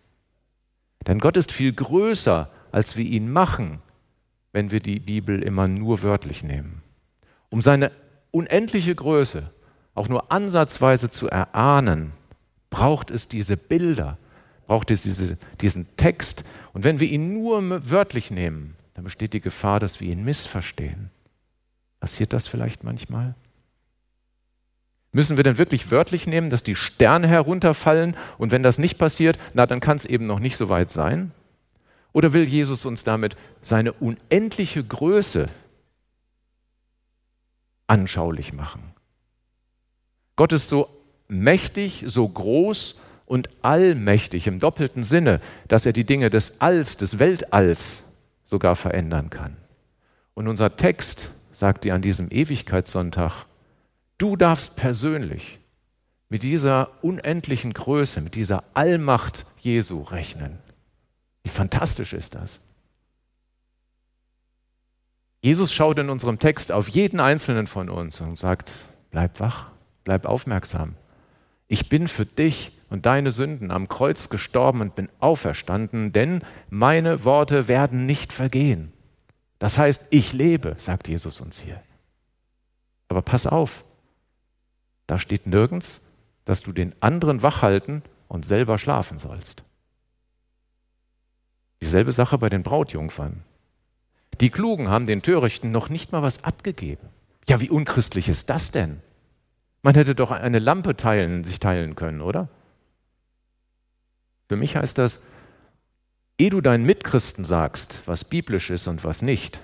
Denn 1.07 1.21
Gott 1.21 1.37
ist 1.37 1.53
viel 1.53 1.73
größer, 1.73 2.51
als 2.73 2.97
wir 2.97 3.05
ihn 3.05 3.31
machen, 3.31 3.79
wenn 4.53 4.73
wir 4.73 4.81
die 4.81 4.99
Bibel 4.99 5.45
immer 5.45 5.69
nur 5.69 6.03
wörtlich 6.03 6.43
nehmen. 6.43 6.83
Um 7.51 7.63
seine 7.63 7.93
unendliche 8.33 8.93
Größe 8.93 9.53
auch 9.95 10.09
nur 10.09 10.33
ansatzweise 10.33 11.09
zu 11.09 11.29
erahnen, 11.29 12.11
braucht 12.69 13.13
es 13.13 13.29
diese 13.29 13.57
Bilder, 13.57 14.19
braucht 14.67 14.91
es 14.91 15.05
diese, 15.05 15.39
diesen 15.61 15.87
Text. 15.97 16.43
Und 16.73 16.83
wenn 16.83 16.99
wir 16.99 17.09
ihn 17.09 17.33
nur 17.33 17.89
wörtlich 17.89 18.33
nehmen, 18.33 18.75
dann 18.95 19.05
besteht 19.05 19.35
die 19.35 19.41
Gefahr, 19.41 19.79
dass 19.79 20.01
wir 20.01 20.11
ihn 20.11 20.25
missverstehen. 20.25 21.11
Passiert 22.01 22.33
das 22.33 22.49
vielleicht 22.49 22.83
manchmal? 22.83 23.37
Müssen 25.13 25.37
wir 25.37 25.45
denn 25.45 25.59
wirklich 25.59 25.91
wörtlich 25.91 26.27
nehmen, 26.27 26.51
dass 26.51 26.63
die 26.63 26.77
Sterne 26.77 27.27
herunterfallen 27.27 28.17
und 28.39 28.53
wenn 28.53 28.63
das 28.63 28.79
nicht 28.79 28.99
passiert, 28.99 29.39
na 29.55 29.67
dann 29.67 29.81
kann 29.81 29.97
es 29.97 30.05
eben 30.05 30.25
noch 30.25 30.39
nicht 30.39 30.57
so 30.57 30.69
weit 30.69 30.91
sein? 30.91 31.33
Oder 32.13 32.33
will 32.33 32.45
Jesus 32.45 32.87
uns 32.87 33.03
damit 33.03 33.37
seine 33.61 33.93
unendliche 33.93 34.85
Größe 34.85 35.49
anschaulich 37.87 38.53
machen? 38.53 38.83
Gott 40.37 40.53
ist 40.53 40.69
so 40.69 40.89
mächtig, 41.29 42.05
so 42.07 42.29
groß 42.29 42.99
und 43.27 43.49
allmächtig 43.63 44.47
im 44.47 44.59
doppelten 44.59 45.03
Sinne, 45.03 45.41
dass 45.69 45.87
er 45.87 45.93
die 45.93 46.05
Dinge 46.05 46.31
des 46.31 46.61
Alls, 46.61 46.97
des 46.97 47.19
Weltalls 47.19 48.05
sogar 48.45 48.75
verändern 48.75 49.31
kann. 49.31 49.57
Und 50.35 50.49
unser 50.49 50.77
Text 50.77 51.31
sagt 51.53 51.85
dir 51.85 51.95
an 51.95 52.03
diesem 52.03 52.31
Ewigkeitssonntag, 52.31 53.45
du 54.21 54.37
darfst 54.37 54.77
persönlich 54.77 55.59
mit 56.29 56.43
dieser 56.43 56.91
unendlichen 57.03 57.73
Größe, 57.73 58.21
mit 58.21 58.35
dieser 58.35 58.65
Allmacht 58.75 59.47
Jesu 59.59 60.03
rechnen. 60.03 60.59
Wie 61.43 61.49
fantastisch 61.51 62.13
ist 62.13 62.35
das? 62.35 62.61
Jesus 65.43 65.73
schaut 65.73 65.99
in 65.99 66.11
unserem 66.11 66.39
Text 66.39 66.71
auf 66.71 66.89
jeden 66.89 67.19
einzelnen 67.19 67.67
von 67.67 67.89
uns 67.89 68.21
und 68.21 68.39
sagt, 68.39 68.87
bleib 69.11 69.41
wach, 69.41 69.71
Bleib 70.05 70.27
aufmerksam. 70.27 70.97
Ich 71.69 71.89
bin 71.89 72.09
für 72.09 72.27
dich 72.27 72.73
und 72.89 73.07
deine 73.07 73.31
Sünden 73.31 73.71
am 73.71 73.89
Kreuz 73.89 74.29
gestorben 74.29 74.81
und 74.81 74.97
bin 74.97 75.09
auferstanden, 75.21 76.13
denn 76.13 76.43
meine 76.69 77.25
Worte 77.25 77.69
werden 77.69 78.07
nicht 78.07 78.33
vergehen. 78.33 78.93
Das 79.59 79.79
heißt, 79.79 80.07
ich 80.11 80.33
lebe, 80.33 80.75
sagt 80.79 81.07
Jesus 81.07 81.41
uns 81.41 81.61
hier. 81.61 81.81
Aber 83.09 83.23
pass 83.23 83.47
auf, 83.47 83.85
da 85.11 85.19
steht 85.19 85.49
nirgends, 85.49 86.07
dass 86.45 86.61
du 86.61 86.71
den 86.71 86.95
anderen 87.01 87.43
wachhalten 87.43 88.03
und 88.29 88.47
selber 88.47 88.79
schlafen 88.79 89.19
sollst. 89.19 89.65
Dieselbe 91.81 92.13
Sache 92.13 92.39
bei 92.39 92.49
den 92.49 92.63
Brautjungfern. 92.63 93.43
Die 94.41 94.51
Klugen 94.51 94.89
haben 94.89 95.07
den 95.07 95.23
Törichten 95.23 95.73
noch 95.73 95.89
nicht 95.89 96.13
mal 96.13 96.23
was 96.23 96.45
abgegeben. 96.45 97.09
Ja, 97.49 97.61
wie 97.61 97.71
unchristlich 97.71 98.29
ist 98.29 98.51
das 98.51 98.71
denn? 98.71 99.01
Man 99.83 99.97
hätte 99.97 100.15
doch 100.15 100.31
eine 100.31 100.61
Lampe 100.61 100.97
teilen, 100.97 101.43
sich 101.43 101.59
teilen 101.59 101.97
können, 101.97 102.21
oder? 102.21 102.49
Für 104.49 104.55
mich 104.55 104.77
heißt 104.77 104.97
das, 104.97 105.25
ehe 106.39 106.51
du 106.51 106.61
deinen 106.61 106.87
Mitchristen 106.87 107.45
sagst, 107.45 108.03
was 108.07 108.25
biblisch 108.25 108.71
ist 108.71 108.87
und 108.87 109.03
was 109.03 109.23
nicht, 109.23 109.61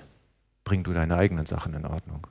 bring 0.65 0.83
du 0.83 0.91
deine 0.91 1.15
eigenen 1.15 1.45
Sachen 1.45 1.73
in 1.73 1.85
Ordnung. 1.85 2.27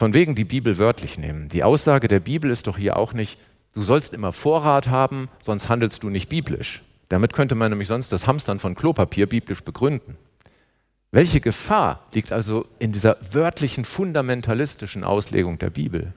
Von 0.00 0.14
wegen 0.14 0.34
die 0.34 0.46
Bibel 0.46 0.78
wörtlich 0.78 1.18
nehmen. 1.18 1.50
Die 1.50 1.62
Aussage 1.62 2.08
der 2.08 2.20
Bibel 2.20 2.50
ist 2.50 2.66
doch 2.66 2.78
hier 2.78 2.96
auch 2.96 3.12
nicht, 3.12 3.38
du 3.74 3.82
sollst 3.82 4.14
immer 4.14 4.32
Vorrat 4.32 4.88
haben, 4.88 5.28
sonst 5.42 5.68
handelst 5.68 6.02
du 6.02 6.08
nicht 6.08 6.30
biblisch. 6.30 6.82
Damit 7.10 7.34
könnte 7.34 7.54
man 7.54 7.70
nämlich 7.70 7.88
sonst 7.88 8.10
das 8.10 8.26
Hamstern 8.26 8.58
von 8.58 8.74
Klopapier 8.74 9.26
biblisch 9.26 9.62
begründen. 9.62 10.16
Welche 11.10 11.42
Gefahr 11.42 12.02
liegt 12.14 12.32
also 12.32 12.66
in 12.78 12.92
dieser 12.92 13.18
wörtlichen, 13.30 13.84
fundamentalistischen 13.84 15.04
Auslegung 15.04 15.58
der 15.58 15.68
Bibel? 15.68 16.14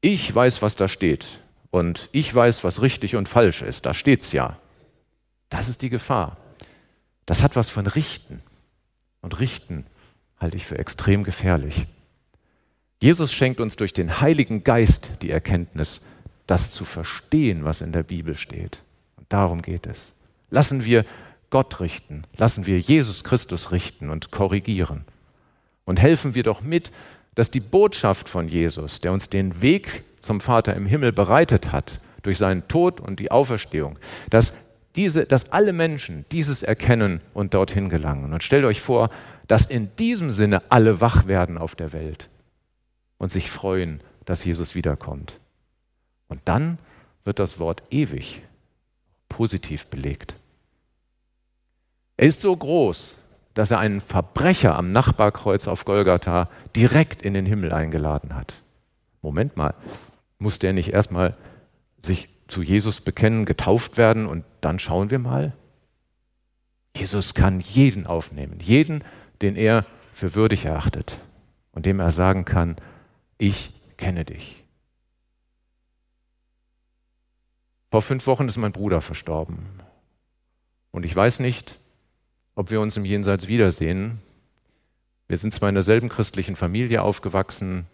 Ich 0.00 0.32
weiß, 0.32 0.62
was 0.62 0.76
da 0.76 0.86
steht 0.86 1.40
und 1.72 2.08
ich 2.12 2.32
weiß, 2.32 2.62
was 2.62 2.80
richtig 2.80 3.16
und 3.16 3.28
falsch 3.28 3.62
ist. 3.62 3.86
Da 3.86 3.92
steht's 3.92 4.30
ja. 4.30 4.56
Das 5.48 5.68
ist 5.68 5.82
die 5.82 5.90
Gefahr. 5.90 6.36
Das 7.24 7.42
hat 7.42 7.56
was 7.56 7.70
von 7.70 7.88
Richten. 7.88 8.40
Und 9.20 9.40
Richten 9.40 9.84
halte 10.38 10.56
ich 10.56 10.64
für 10.64 10.78
extrem 10.78 11.24
gefährlich. 11.24 11.88
Jesus 13.06 13.32
schenkt 13.32 13.60
uns 13.60 13.76
durch 13.76 13.92
den 13.92 14.20
Heiligen 14.20 14.64
Geist 14.64 15.10
die 15.22 15.30
Erkenntnis, 15.30 16.02
das 16.48 16.72
zu 16.72 16.84
verstehen, 16.84 17.64
was 17.64 17.80
in 17.80 17.92
der 17.92 18.02
Bibel 18.02 18.34
steht. 18.34 18.82
Und 19.16 19.26
darum 19.28 19.62
geht 19.62 19.86
es. 19.86 20.12
Lassen 20.50 20.84
wir 20.84 21.04
Gott 21.50 21.78
richten, 21.78 22.24
lassen 22.36 22.66
wir 22.66 22.80
Jesus 22.80 23.22
Christus 23.22 23.70
richten 23.70 24.10
und 24.10 24.32
korrigieren. 24.32 25.04
Und 25.84 26.00
helfen 26.00 26.34
wir 26.34 26.42
doch 26.42 26.62
mit, 26.62 26.90
dass 27.36 27.48
die 27.48 27.60
Botschaft 27.60 28.28
von 28.28 28.48
Jesus, 28.48 29.00
der 29.00 29.12
uns 29.12 29.28
den 29.28 29.62
Weg 29.62 30.02
zum 30.20 30.40
Vater 30.40 30.74
im 30.74 30.86
Himmel 30.86 31.12
bereitet 31.12 31.70
hat, 31.70 32.00
durch 32.24 32.38
seinen 32.38 32.66
Tod 32.66 32.98
und 32.98 33.20
die 33.20 33.30
Auferstehung, 33.30 34.00
dass, 34.30 34.52
diese, 34.96 35.26
dass 35.26 35.52
alle 35.52 35.72
Menschen 35.72 36.24
dieses 36.32 36.64
erkennen 36.64 37.20
und 37.34 37.54
dorthin 37.54 37.88
gelangen. 37.88 38.32
Und 38.32 38.42
stellt 38.42 38.64
euch 38.64 38.80
vor, 38.80 39.10
dass 39.46 39.64
in 39.64 39.94
diesem 39.94 40.28
Sinne 40.30 40.60
alle 40.70 41.00
wach 41.00 41.28
werden 41.28 41.56
auf 41.56 41.76
der 41.76 41.92
Welt 41.92 42.28
und 43.18 43.30
sich 43.30 43.50
freuen, 43.50 44.00
dass 44.24 44.44
Jesus 44.44 44.74
wiederkommt. 44.74 45.40
Und 46.28 46.40
dann 46.44 46.78
wird 47.24 47.38
das 47.38 47.58
Wort 47.58 47.82
ewig 47.90 48.42
positiv 49.28 49.86
belegt. 49.86 50.34
Er 52.16 52.26
ist 52.26 52.40
so 52.40 52.56
groß, 52.56 53.16
dass 53.54 53.70
er 53.70 53.78
einen 53.78 54.00
Verbrecher 54.00 54.76
am 54.76 54.90
Nachbarkreuz 54.90 55.68
auf 55.68 55.84
Golgatha 55.84 56.48
direkt 56.74 57.22
in 57.22 57.34
den 57.34 57.46
Himmel 57.46 57.72
eingeladen 57.72 58.34
hat. 58.34 58.62
Moment 59.22 59.56
mal, 59.56 59.74
muss 60.38 60.58
der 60.58 60.72
nicht 60.72 60.92
erstmal 60.92 61.36
sich 62.02 62.28
zu 62.48 62.62
Jesus 62.62 63.00
bekennen, 63.00 63.44
getauft 63.44 63.96
werden 63.96 64.26
und 64.26 64.44
dann 64.60 64.78
schauen 64.78 65.10
wir 65.10 65.18
mal? 65.18 65.52
Jesus 66.96 67.34
kann 67.34 67.60
jeden 67.60 68.06
aufnehmen, 68.06 68.58
jeden, 68.60 69.02
den 69.42 69.56
er 69.56 69.84
für 70.12 70.34
würdig 70.34 70.64
erachtet 70.64 71.18
und 71.72 71.86
dem 71.86 72.00
er 72.00 72.10
sagen 72.10 72.44
kann, 72.44 72.76
ich 73.38 73.72
kenne 73.96 74.24
dich. 74.24 74.64
Vor 77.90 78.02
fünf 78.02 78.26
Wochen 78.26 78.48
ist 78.48 78.56
mein 78.56 78.72
Bruder 78.72 79.00
verstorben. 79.00 79.66
Und 80.90 81.04
ich 81.04 81.14
weiß 81.14 81.40
nicht, 81.40 81.78
ob 82.54 82.70
wir 82.70 82.80
uns 82.80 82.96
im 82.96 83.04
Jenseits 83.04 83.48
wiedersehen. 83.48 84.20
Wir 85.28 85.38
sind 85.38 85.52
zwar 85.52 85.68
in 85.68 85.74
derselben 85.74 86.08
christlichen 86.08 86.56
Familie 86.56 87.02
aufgewachsen, 87.02 87.86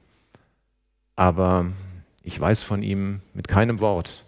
aber 1.16 1.72
ich 2.22 2.38
weiß 2.38 2.62
von 2.62 2.83
ihm 2.83 3.20
mit 3.35 3.48
keinem 3.48 3.81
Wort, 3.81 4.24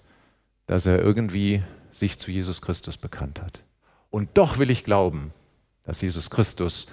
dass 0.67 0.87
er 0.87 0.99
irgendwie 0.99 1.63
sich 1.93 2.19
zu 2.19 2.31
Jesus 2.31 2.61
Christus 2.61 2.97
bekannt 2.97 3.41
hat. 3.41 3.63
Und 4.11 4.31
doch 4.35 4.59
will 4.59 4.71
ich 4.71 4.85
glauben, 4.85 5.33
dass 5.85 6.01
Jesus 6.01 6.31
Christus 6.31 6.87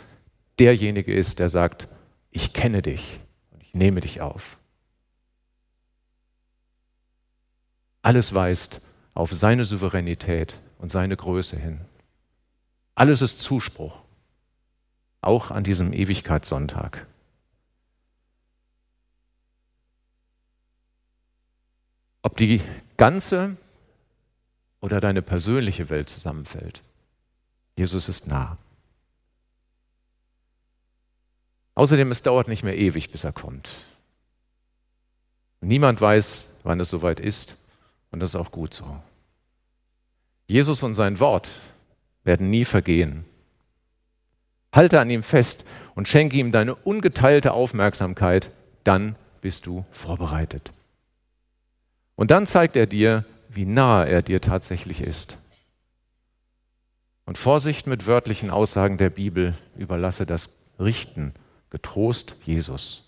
derjenige 0.59 1.13
ist, 1.13 1.39
der 1.39 1.49
sagt, 1.49 1.87
ich 2.29 2.53
kenne 2.53 2.81
dich 2.81 3.19
ich 3.71 3.75
nehme 3.75 4.01
dich 4.01 4.19
auf. 4.19 4.57
Alles 8.01 8.33
weist 8.33 8.81
auf 9.13 9.31
seine 9.31 9.63
Souveränität 9.63 10.59
und 10.77 10.91
seine 10.91 11.15
Größe 11.15 11.55
hin. 11.55 11.79
Alles 12.95 13.21
ist 13.21 13.39
Zuspruch, 13.39 14.01
auch 15.21 15.51
an 15.51 15.63
diesem 15.63 15.93
Ewigkeitssonntag. 15.93 17.07
Ob 22.23 22.35
die 22.35 22.61
ganze 22.97 23.55
oder 24.81 24.99
deine 24.99 25.21
persönliche 25.21 25.89
Welt 25.89 26.09
zusammenfällt, 26.09 26.81
Jesus 27.77 28.09
ist 28.09 28.27
nah. 28.27 28.57
Außerdem, 31.75 32.11
es 32.11 32.21
dauert 32.21 32.47
nicht 32.47 32.63
mehr 32.63 32.77
ewig, 32.77 33.11
bis 33.11 33.23
er 33.23 33.31
kommt. 33.31 33.69
Niemand 35.61 36.01
weiß, 36.01 36.47
wann 36.63 36.79
es 36.79 36.89
soweit 36.89 37.19
ist, 37.19 37.55
und 38.11 38.19
das 38.19 38.31
ist 38.31 38.35
auch 38.35 38.51
gut 38.51 38.73
so. 38.73 38.97
Jesus 40.47 40.83
und 40.83 40.95
sein 40.95 41.19
Wort 41.19 41.49
werden 42.23 42.49
nie 42.49 42.65
vergehen. 42.65 43.25
Halte 44.73 44.99
an 44.99 45.09
ihm 45.09 45.23
fest 45.23 45.65
und 45.95 46.07
schenke 46.07 46.37
ihm 46.37 46.51
deine 46.51 46.75
ungeteilte 46.75 47.53
Aufmerksamkeit, 47.53 48.53
dann 48.83 49.15
bist 49.41 49.65
du 49.65 49.85
vorbereitet. 49.91 50.73
Und 52.15 52.31
dann 52.31 52.45
zeigt 52.45 52.75
er 52.75 52.85
dir, 52.85 53.25
wie 53.49 53.65
nahe 53.65 54.07
er 54.07 54.21
dir 54.21 54.41
tatsächlich 54.41 55.01
ist. 55.01 55.37
Und 57.25 57.37
Vorsicht 57.37 57.87
mit 57.87 58.07
wörtlichen 58.07 58.49
Aussagen 58.49 58.97
der 58.97 59.09
Bibel, 59.09 59.55
überlasse 59.77 60.25
das 60.25 60.49
Richten 60.79 61.33
getrost 61.71 62.35
Jesus. 62.43 63.03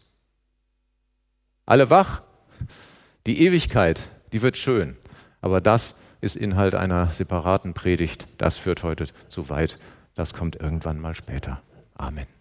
Alle 1.65 1.91
wach, 1.91 2.23
die 3.27 3.41
Ewigkeit, 3.41 4.09
die 4.31 4.41
wird 4.41 4.57
schön, 4.57 4.97
aber 5.41 5.61
das 5.61 5.95
ist 6.21 6.35
Inhalt 6.35 6.73
einer 6.73 7.07
separaten 7.07 7.73
Predigt. 7.73 8.27
Das 8.37 8.57
führt 8.57 8.81
heute 8.81 9.07
zu 9.29 9.49
weit. 9.49 9.77
Das 10.15 10.33
kommt 10.33 10.55
irgendwann 10.55 10.99
mal 10.99 11.15
später. 11.15 11.61
Amen. 11.95 12.32